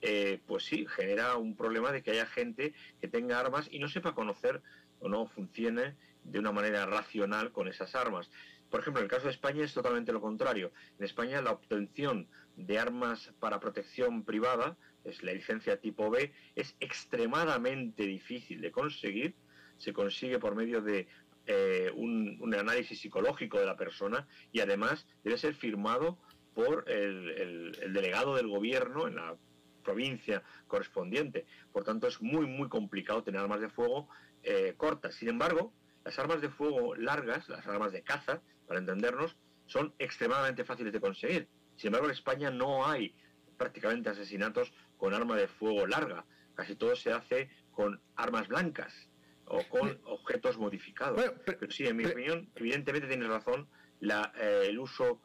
[0.00, 3.88] eh, pues sí, genera un problema de que haya gente que tenga armas y no
[3.88, 4.62] sepa conocer
[5.00, 8.30] o no funcione de una manera racional con esas armas.
[8.70, 10.72] Por ejemplo, en el caso de España es totalmente lo contrario.
[10.98, 16.76] En España la obtención de armas para protección privada, es la licencia tipo B, es
[16.80, 19.34] extremadamente difícil de conseguir.
[19.78, 21.08] Se consigue por medio de
[21.46, 26.18] eh, un, análisis psicológico de la persona y además debe ser firmado
[26.54, 29.36] por el, delegado del gobierno en la
[29.82, 31.46] provincia correspondiente.
[31.72, 34.08] Por tanto, es muy, muy complicado tener armas de fuego
[34.42, 35.14] eh, cortas.
[35.14, 35.72] Sin embargo,
[36.04, 41.00] las armas de fuego largas, las armas de caza, para entendernos, son extremadamente fáciles de
[41.00, 41.48] conseguir.
[41.76, 43.14] Sin embargo, en España no hay
[43.56, 46.24] prácticamente asesinatos con arma de fuego larga.
[46.54, 49.10] Casi todo se hace con armas blancas
[49.44, 51.32] o con objetos modificados.
[51.44, 53.68] pero, sí, en mi opinión, evidentemente tienes razón,
[54.00, 55.20] la, eh, el uso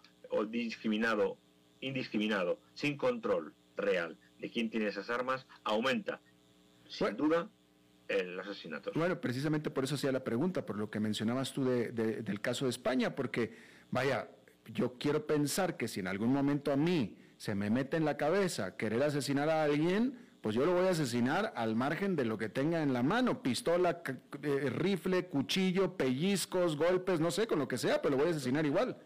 [0.50, 1.38] discriminado,
[1.80, 6.20] indiscriminado, sin control real de quién tiene esas armas, aumenta,
[6.90, 7.50] sin duda,
[8.10, 8.92] el asesinato.
[8.94, 12.72] Bueno, precisamente por eso hacía la pregunta, por lo que mencionabas tú del caso de
[12.72, 13.56] España, porque,
[13.90, 14.28] vaya,
[14.66, 18.18] yo quiero pensar que si en algún momento a mí se me mete en la
[18.18, 22.38] cabeza querer asesinar a alguien, pues yo lo voy a asesinar al margen de lo
[22.38, 24.04] que tenga en la mano, pistola,
[24.42, 28.36] eh, rifle, cuchillo, pellizcos, golpes, no sé, con lo que sea, pero lo voy a
[28.36, 28.98] asesinar igual.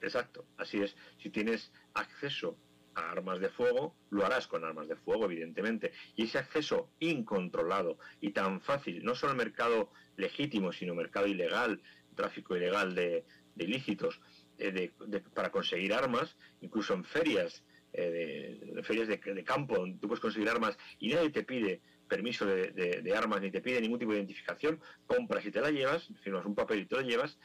[0.00, 0.96] Exacto, así es.
[1.22, 2.58] Si tienes acceso
[2.94, 5.92] a armas de fuego, lo harás con armas de fuego, evidentemente.
[6.16, 11.80] Y ese acceso incontrolado y tan fácil, no solo mercado legítimo, sino mercado ilegal,
[12.14, 13.24] tráfico ilegal de
[13.56, 14.20] ilícitos,
[14.58, 14.92] eh,
[15.34, 20.48] para conseguir armas, incluso en ferias, eh, de, ferias de, campo, donde tú puedes conseguir
[20.48, 24.80] armas y nadie te pide permiso de, armas ni te pide ningún tipo de identificación,
[25.06, 27.38] compras y te la llevas, firmas un papel y te lo llevas,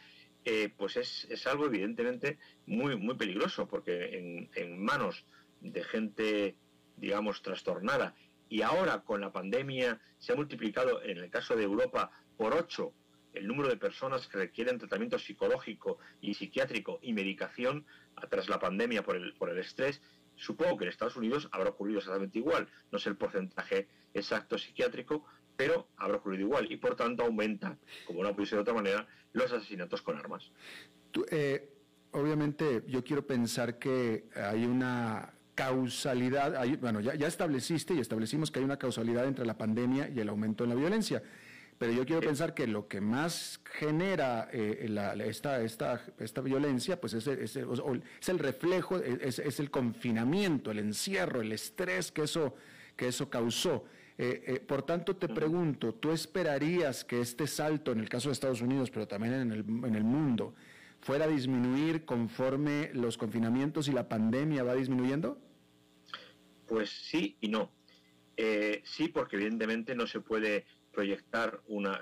[0.50, 5.26] eh, pues es, algo evidentemente muy, muy peligroso, porque en, manos
[5.60, 6.56] de gente,
[6.96, 8.16] digamos, trastornada,
[8.48, 12.94] y ahora con la pandemia se ha multiplicado, en el caso de Europa, por ocho
[13.34, 17.86] el número de personas que requieren tratamiento psicológico y psiquiátrico y medicación
[18.30, 20.02] tras la pandemia por el, por el estrés,
[20.38, 22.70] Supongo que en Estados Unidos habrá ocurrido exactamente igual.
[22.92, 25.26] No sé el porcentaje exacto psiquiátrico,
[25.58, 26.72] pero habrá ocurrido igual.
[26.72, 30.52] Y por tanto aumenta, como no puede ser de otra manera, los asesinatos con armas.
[31.32, 31.74] Eh,
[32.12, 38.60] obviamente yo quiero pensar que hay una causalidad, bueno, ya, ya estableciste y establecimos que
[38.60, 41.24] hay una causalidad entre la pandemia y el aumento en la violencia.
[41.78, 44.90] Pero yo quiero pensar que lo que más genera eh,
[45.26, 51.52] esta, esta, esta, violencia, pues es, es, el reflejo, es, el confinamiento, el encierro, el
[51.52, 52.56] estrés que eso,
[52.96, 53.86] que eso causó.
[54.18, 58.34] Eh, eh, por tanto, te pregunto, ¿tú esperarías que este salto, en el caso de
[58.34, 60.56] Estados Unidos, pero también en el, en el mundo,
[61.02, 65.40] fuera a disminuir conforme los confinamientos y la pandemia va disminuyendo?
[66.68, 67.72] Pues sí y no.
[68.84, 70.66] sí, porque evidentemente no se puede
[70.98, 72.02] proyectar una,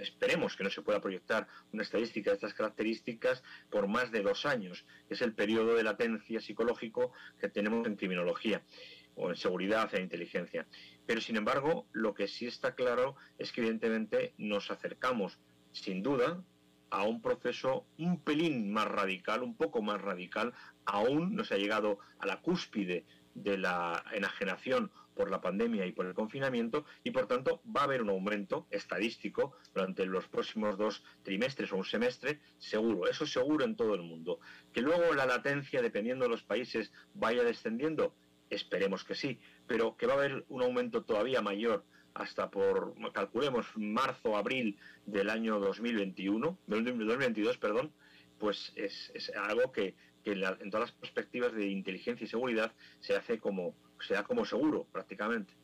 [0.00, 3.40] esperemos que no se pueda proyectar una estadística de estas características
[3.70, 7.94] por más de dos años, que es el periodo de latencia psicológico que tenemos en
[7.94, 8.60] criminología
[9.14, 10.66] o en seguridad e inteligencia.
[11.06, 15.38] Pero sin embargo, lo que sí está claro es que evidentemente nos acercamos,
[15.72, 16.42] sin duda,
[16.90, 20.52] a un proceso un pelín más radical, un poco más radical,
[20.84, 25.92] aún no se ha llegado a la cúspide de la enajenación por la pandemia y
[25.92, 30.78] por el confinamiento y por tanto va a haber un aumento estadístico durante los próximos
[30.78, 34.40] dos trimestres o un semestre, seguro, eso seguro en todo el mundo.
[34.72, 38.14] Que luego la latencia, dependiendo de los países, vaya descendiendo,
[38.54, 41.84] esperemos que sí, pero que va a haber un aumento todavía mayor
[42.14, 47.92] hasta por, calculemos, marzo, abril del año 2021, 2022, perdón,
[48.38, 49.94] pues es, algo que,
[50.24, 53.74] en todas las perspectivas de inteligencia y seguridad se hace como,
[54.06, 55.54] sea como seguro prácticamente.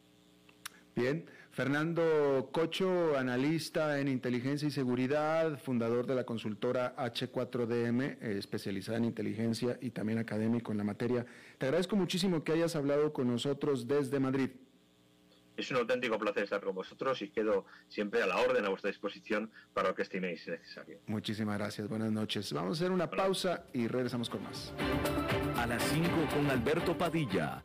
[0.95, 8.99] Bien, Fernando Cocho, analista en inteligencia y seguridad, fundador de la consultora H4DM, eh, especializada
[8.99, 11.27] en inteligencia y también académico en la materia.
[11.59, 14.51] Te agradezco muchísimo que hayas hablado con nosotros desde Madrid.
[15.57, 18.91] Es un auténtico placer estar con vosotros y quedo siempre a la orden, a vuestra
[18.91, 21.01] disposición para lo que estiméis necesario.
[21.07, 22.53] Muchísimas gracias, buenas noches.
[22.53, 24.73] Vamos a hacer una pausa y regresamos con más.
[25.57, 27.65] A las 5 con Alberto Padilla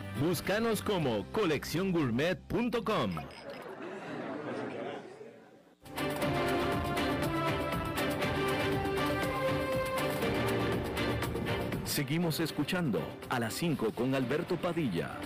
[0.19, 3.11] Búscanos como colecciongourmet.com.
[11.85, 15.17] Seguimos escuchando a las 5 con Alberto Padilla.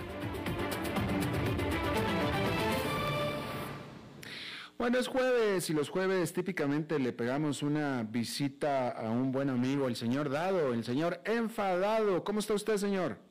[4.77, 9.87] Bueno, es jueves y los jueves típicamente le pegamos una visita a un buen amigo,
[9.87, 12.23] el señor Dado, el señor enfadado.
[12.23, 13.24] ¿Cómo está usted, señor?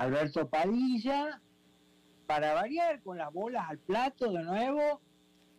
[0.00, 1.42] Alberto Padilla,
[2.26, 5.02] para variar con las bolas al plato de nuevo,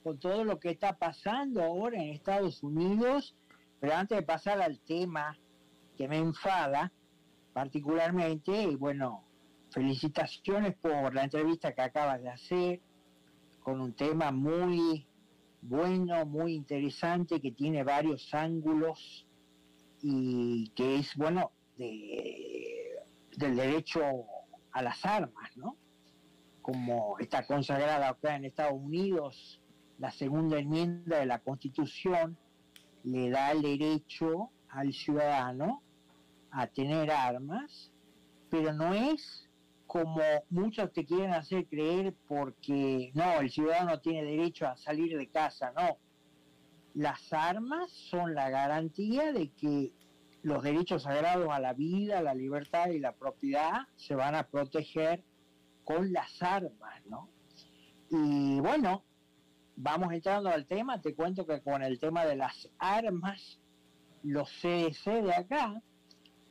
[0.03, 3.35] con todo lo que está pasando ahora en Estados Unidos,
[3.79, 5.37] pero antes de pasar al tema
[5.95, 6.91] que me enfada
[7.53, 9.23] particularmente, y bueno,
[9.69, 12.81] felicitaciones por la entrevista que acabas de hacer,
[13.59, 15.05] con un tema muy
[15.61, 19.27] bueno, muy interesante, que tiene varios ángulos
[20.01, 22.71] y que es, bueno, de,
[23.37, 24.01] del derecho
[24.71, 25.77] a las armas, ¿no?
[26.61, 29.61] Como está consagrada acá en Estados Unidos,
[29.97, 32.37] la segunda enmienda de la Constitución
[33.03, 35.81] le da el derecho al ciudadano
[36.51, 37.91] a tener armas,
[38.49, 39.49] pero no es
[39.91, 45.27] como muchos te quieren hacer creer porque no, el ciudadano tiene derecho a salir de
[45.27, 45.97] casa, no.
[46.93, 49.93] Las armas son la garantía de que
[50.43, 55.23] los derechos sagrados a la vida, la libertad y la propiedad se van a proteger
[55.83, 57.29] con las armas, ¿no?
[58.09, 59.03] Y bueno,
[59.75, 63.59] vamos entrando al tema, te cuento que con el tema de las armas,
[64.23, 65.81] los CDC de acá,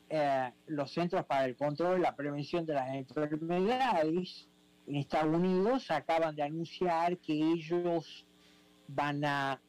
[0.08, 4.48] eh, los Centros para el Control y la Prevención de las Enfermedades
[4.86, 8.26] en Estados Unidos acaban de anunciar que ellos
[8.88, 9.60] van a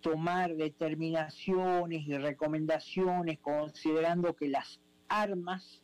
[0.00, 5.82] tomar determinaciones y recomendaciones considerando que las armas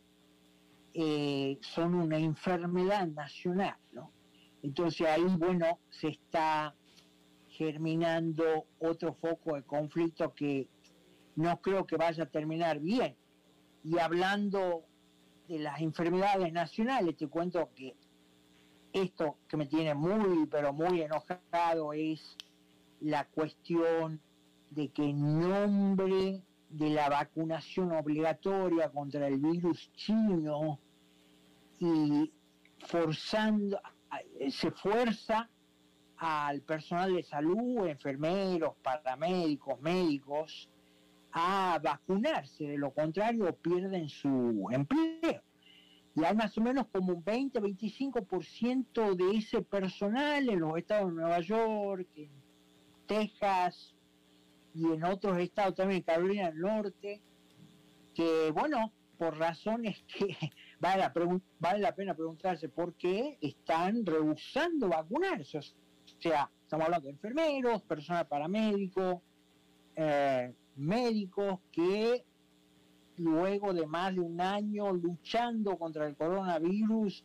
[0.94, 4.12] eh, son una enfermedad nacional, ¿no?
[4.62, 6.74] Entonces ahí, bueno, se está
[7.48, 10.68] germinando otro foco de conflicto que
[11.36, 13.16] no creo que vaya a terminar bien.
[13.84, 14.84] Y hablando
[15.48, 17.94] de las enfermedades nacionales, te cuento que
[18.92, 22.36] esto que me tiene muy, pero muy enojado es
[23.00, 24.20] la cuestión
[24.70, 30.80] de que en nombre de la vacunación obligatoria contra el virus chino
[31.78, 32.32] y
[32.80, 33.80] forzando,
[34.50, 35.48] se fuerza
[36.18, 40.68] al personal de salud, enfermeros, paramédicos, médicos,
[41.32, 45.42] a vacunarse, de lo contrario pierden su empleo.
[46.14, 51.20] Y hay más o menos como un 20-25% de ese personal en los estados de
[51.20, 52.08] Nueva York,
[53.06, 53.94] Texas
[54.74, 57.22] y en otros estados también, Carolina del Norte,
[58.14, 60.36] que bueno, por razones que
[60.80, 61.12] vale la,
[61.58, 65.58] vale la pena preguntarse por qué están rehusando vacunarse.
[65.58, 69.22] O sea, estamos hablando de enfermeros, personal paramédico,
[69.94, 72.24] eh, médicos que
[73.16, 77.24] luego de más de un año luchando contra el coronavirus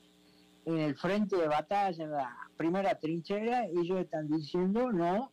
[0.65, 5.31] en el frente de batalla, en la primera trinchera, ellos están diciendo, no,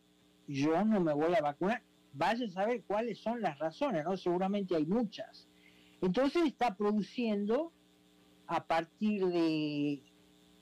[0.49, 1.81] yo no me voy a vacunar.
[2.13, 4.17] Vaya a saber cuáles son las razones, ¿no?
[4.17, 5.47] Seguramente hay muchas.
[6.01, 7.71] Entonces está produciendo
[8.47, 10.01] a partir de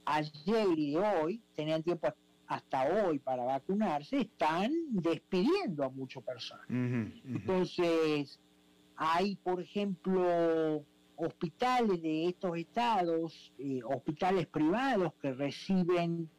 [0.05, 2.13] ayer y de hoy, tenían tiempo
[2.47, 6.65] hasta hoy para vacunarse, están despidiendo a muchas personas.
[6.69, 8.39] Entonces,
[8.97, 10.83] hay, por ejemplo,
[11.15, 16.29] hospitales de estos estados, eh, hospitales privados que reciben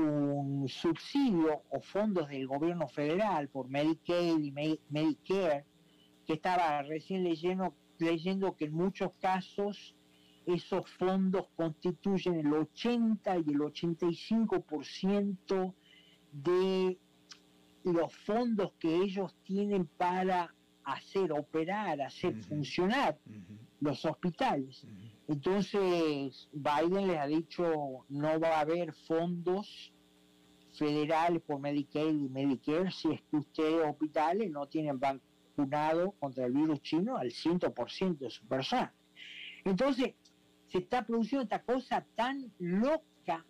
[0.00, 4.52] un subsidio o fondos del gobierno federal por Medicaid y
[4.88, 5.64] Medicare,
[6.26, 9.96] que estaba recién leyendo, leyendo que en muchos casos
[10.46, 15.74] esos fondos constituyen el 80 y el 85%
[16.32, 16.98] de
[17.84, 23.18] los fondos que ellos tienen para hacer operar, hacer funcionar
[23.80, 24.86] los hospitales.
[25.30, 29.92] Entonces, Biden les ha dicho no va a haber fondos
[30.72, 36.52] federales por Medicaid y Medicare si es que ustedes hospitales no tienen vacunado contra el
[36.52, 38.90] virus chino al 100% de su personal.
[39.64, 40.14] Entonces,
[40.66, 43.46] se está produciendo esta cosa tan loca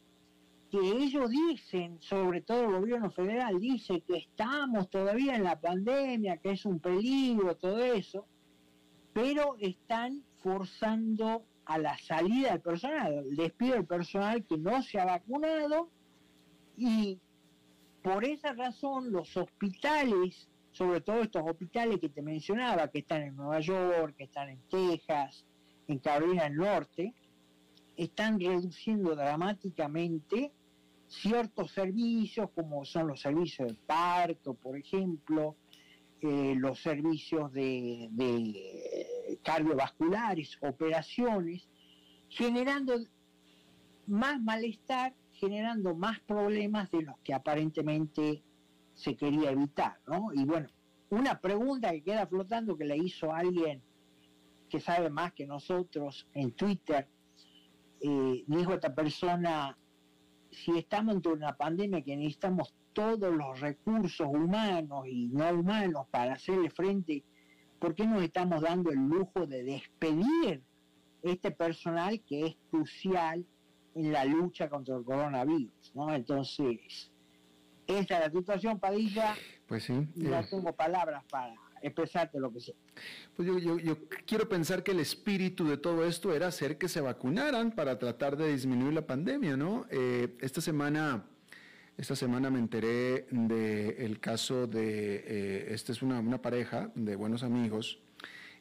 [0.71, 6.37] que ellos dicen, sobre todo el gobierno federal, dice que estamos todavía en la pandemia,
[6.37, 8.27] que es un peligro, todo eso,
[9.15, 14.99] pero están forzando a la salida del personal, el despido del personal que no se
[14.99, 15.89] ha vacunado
[16.77, 17.21] y
[18.03, 23.37] por esa razón los hospitales, sobre todo estos hospitales que te mencionaba, que están en
[23.37, 25.47] Nueva York, que están en Texas,
[25.87, 27.15] en Carolina del Norte,
[27.97, 30.51] están reduciendo dramáticamente
[31.07, 35.55] ciertos servicios, como son los servicios de parto, por ejemplo,
[36.21, 38.09] eh, los servicios de,
[39.43, 41.69] cardiovasculares, operaciones,
[42.29, 42.99] generando
[44.07, 48.43] más malestar, generando más problemas de los que aparentemente
[48.95, 50.33] se quería evitar, ¿no?
[50.35, 50.69] Y bueno,
[51.11, 53.83] una pregunta que queda flotando que le hizo alguien
[54.69, 57.09] que sabe más que nosotros en Twitter,
[58.01, 59.77] eh, dijo esta persona,
[60.51, 66.35] si estamos en una pandemia que necesitamos todos los recursos humanos y no humanos para
[66.35, 67.25] hacerle frente,
[67.81, 70.63] ¿por qué nos estamos dando el lujo de despedir
[71.23, 73.45] este personal que es crucial
[73.95, 75.93] en la lucha contra el coronavirus?
[75.95, 76.15] ¿no?
[76.15, 77.11] Entonces,
[77.87, 79.35] Esa es la situación, Padilla.
[79.67, 80.07] Pues sí.
[80.15, 81.53] No eh, tengo palabras para
[81.83, 82.75] expresarte lo que sé.
[83.35, 86.89] Pues yo, yo- yo quiero pensar que el espíritu de todo esto era hacer que
[86.89, 89.87] se vacunaran para tratar de disminuir la pandemia, ¿no?
[89.91, 91.25] Eh, esta semana,
[92.01, 97.99] esta semana me enteré del caso de, eh, esta es una, pareja de buenos amigos.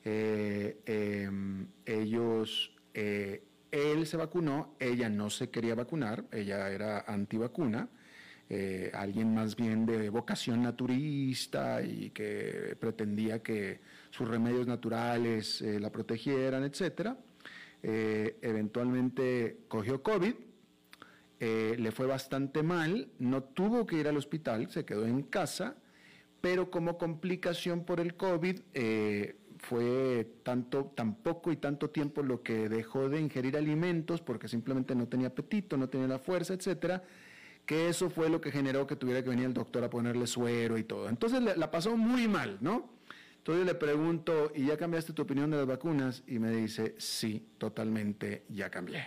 [0.03, 7.87] Eh, em, ellos, eh, él se vacunó, ella no se quería vacunar, ella era antivacuna
[8.93, 13.79] alguien más bien de vocación naturista y que pretendía que
[14.09, 17.15] sus remedios naturales la protegieran, etcétera.
[17.83, 20.33] Eventualmente cogió COVID,
[21.39, 25.75] eh, le fue bastante mal, no tuvo que ir al hospital, se quedó en casa,
[26.41, 32.43] pero como complicación por el COVID eh, fue tanto, tan poco y tanto tiempo lo
[32.43, 37.03] que dejó de ingerir alimentos porque simplemente no tenía apetito, no tenía la fuerza, etcétera,
[37.65, 40.77] que eso fue lo que generó que tuviera que venir el doctor a ponerle suero
[40.77, 41.09] y todo.
[41.09, 42.89] Entonces le- la pasó muy mal, ¿no?
[43.37, 46.23] Entonces le pregunto, ¿y ya cambiaste tu opinión de las vacunas?
[46.27, 49.03] Y me dice, sí, totalmente, ya cambié.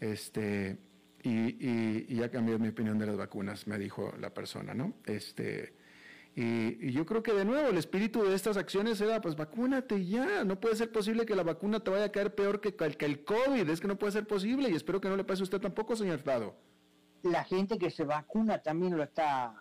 [0.00, 0.78] Este,
[1.24, 4.92] y, y- y ya cambié mi opinión de las vacunas, me dijo la persona, ¿no?
[5.06, 5.72] Este,
[6.36, 10.04] y, y yo creo que de nuevo el espíritu de estas acciones era, pues vacúnate
[10.04, 12.96] ya, no puede ser posible que la vacuna te vaya a caer peor que, el-
[12.96, 15.42] que el COVID, es que no puede ser posible y espero que no le pase
[15.42, 16.54] a usted tampoco, señor Dado.
[17.22, 19.54] La gente que se vacuna también lo está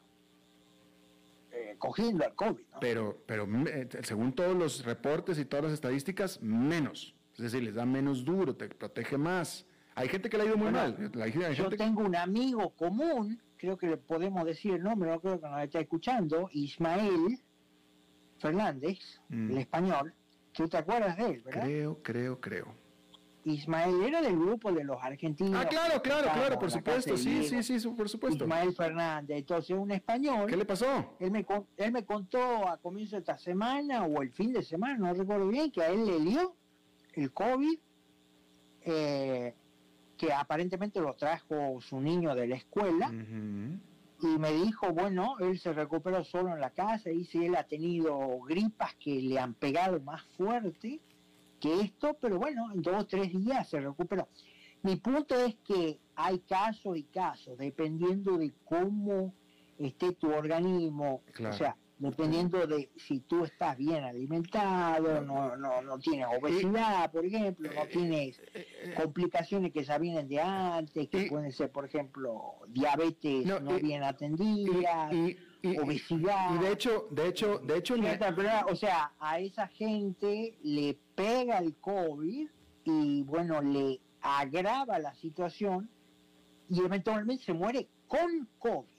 [1.53, 2.79] eh, cogiendo al COVID, ¿no?
[2.81, 7.15] Pero, pero eh, según todos los reportes y todas las estadísticas, menos.
[7.37, 9.65] Es decir, les da menos duro, te protege más.
[9.95, 10.77] Hay gente que le ha ido muy Bueno,
[11.13, 11.53] mal.
[11.55, 15.39] Yo que- tengo un amigo común, creo que le podemos decir el nombre, no creo
[15.39, 17.39] que nos está escuchando, Ismael
[18.39, 19.51] Fernández, Mm.
[19.51, 20.13] el español.
[20.51, 21.61] ¿Tú te acuerdas de él, verdad?
[21.63, 22.83] Creo, creo, creo.
[23.45, 25.59] Ismael era del grupo de los argentinos.
[25.65, 27.17] Ah, claro, claro, claro, por supuesto.
[27.17, 28.45] Sí, sí, sí, por supuesto.
[28.45, 30.47] Ismael Fernández, entonces un español.
[30.47, 31.15] ¿Qué le pasó?
[31.19, 34.63] Él me, con- él me contó a comienzo de esta semana o el fin de
[34.63, 36.55] semana, no recuerdo bien, que a él le dio
[37.15, 37.77] el COVID,
[38.85, 39.53] eh,
[40.17, 43.09] que aparentemente lo trajo su niño de la escuela,
[44.21, 47.63] y me dijo, bueno, él se recuperó solo en la casa, y si él ha
[47.65, 51.01] tenido gripas que le han pegado más fuerte
[51.59, 54.27] que esto, pero bueno, en dos o tres días se recuperó.
[54.83, 59.33] Mi punto es que hay casos y casos, dependiendo de cómo
[59.77, 61.55] esté tu organismo, Claro.
[61.55, 61.75] o sea,
[62.09, 67.85] dependiendo de si tú estás bien alimentado, no, no, no tienes obesidad, por ejemplo, no
[67.87, 68.41] tienes
[68.95, 74.03] complicaciones que ya vienen de antes, que pueden ser, por ejemplo, diabetes No, bien
[75.61, 76.53] y- obesidad.
[76.55, 78.65] y de hecho, de hecho, de hecho, enfermedad.
[78.69, 82.49] o sea, a esa gente le pega el COVID
[82.83, 85.89] y bueno, le agrava la situación
[86.69, 88.89] y eventualmente se muere con COVID.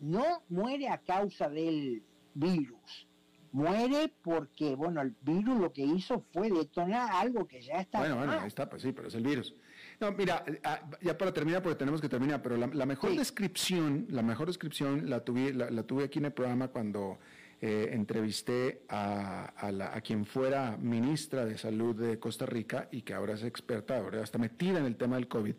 [0.00, 2.02] No muere a causa del
[2.38, 3.06] virus.
[3.50, 8.16] Muere porque, bueno, el virus lo que hizo fue detonar algo que ya está Bueno,
[8.16, 9.54] bueno, ahí está, pues sí, pero es el virus.
[10.00, 13.16] No, mira, ah, ya para terminar, porque tenemos que terminar, pero la, la mejor Sí.
[13.16, 17.18] descripción, la mejor descripción la tuve, la, la tuve aquí en el programa cuando
[17.60, 23.02] eh, entrevisté a, a la- a quien fuera ministra de Salud de Costa Rica y
[23.02, 25.54] que ahora es experta, ahora está metida en el tema del COVID.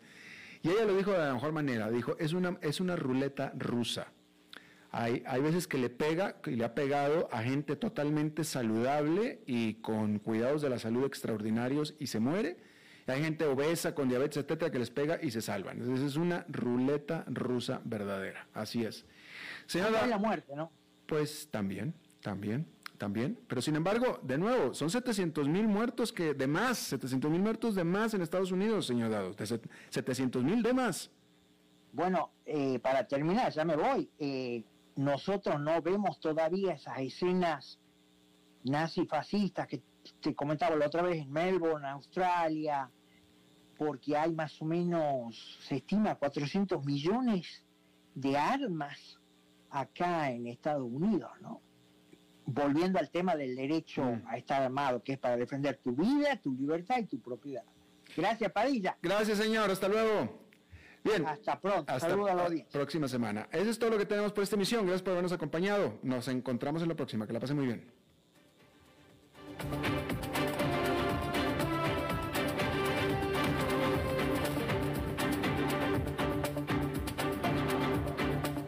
[0.62, 4.12] Y ella lo dijo de la mejor manera, dijo, es una, es una ruleta rusa.
[4.92, 9.74] Hay, hay veces que le pega, y le ha pegado a gente totalmente saludable y
[9.74, 12.56] con cuidados de la salud extraordinarios y se muere.
[13.06, 15.78] Y hay gente obesa, con diabetes, etcétera, que les pega y se salvan.
[15.80, 18.46] Entonces es una ruleta rusa verdadera.
[18.52, 19.04] Así es.
[19.66, 20.70] Señora, la muerte, ¿no?
[21.06, 22.66] pues también, también,
[22.98, 23.38] también.
[23.48, 27.74] Pero sin embargo, de nuevo, son 700 mil muertos que de más, 700 mil muertos
[27.74, 31.10] de más en Estados Unidos, señor set- 700 mil de más.
[31.92, 34.08] Bueno, eh, para terminar, ya me voy.
[34.18, 34.62] eh,
[34.96, 37.78] nosotros no vemos todavía esas escenas
[38.64, 39.82] nazifascistas que
[40.20, 42.90] te comentaba la otra vez en Melbourne, Australia,
[43.78, 47.64] porque hay más o menos, se estima, 400 millones
[48.14, 49.18] de armas
[49.70, 51.60] acá en Estados Unidos, ¿no?
[52.44, 54.26] Volviendo al tema del derecho Mm.
[54.26, 57.64] a estar armado, que es para defender tu vida, tu libertad y tu propiedad.
[58.16, 58.98] Gracias, Padilla.
[59.00, 59.70] Gracias, señor.
[59.70, 60.39] Hasta luego.
[61.02, 61.26] Bien.
[61.26, 61.90] Hasta pronto.
[61.92, 62.70] Hasta Saludos a la audiencia.
[62.72, 63.48] próxima semana.
[63.52, 64.82] Eso es todo lo que tenemos por esta emisión.
[64.82, 65.98] Gracias por habernos acompañado.
[66.02, 67.26] Nos encontramos en la próxima.
[67.26, 67.90] Que la pasen muy bien.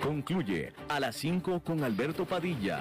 [0.02, 2.80] Concluye a las 5 con Alberto Padilla.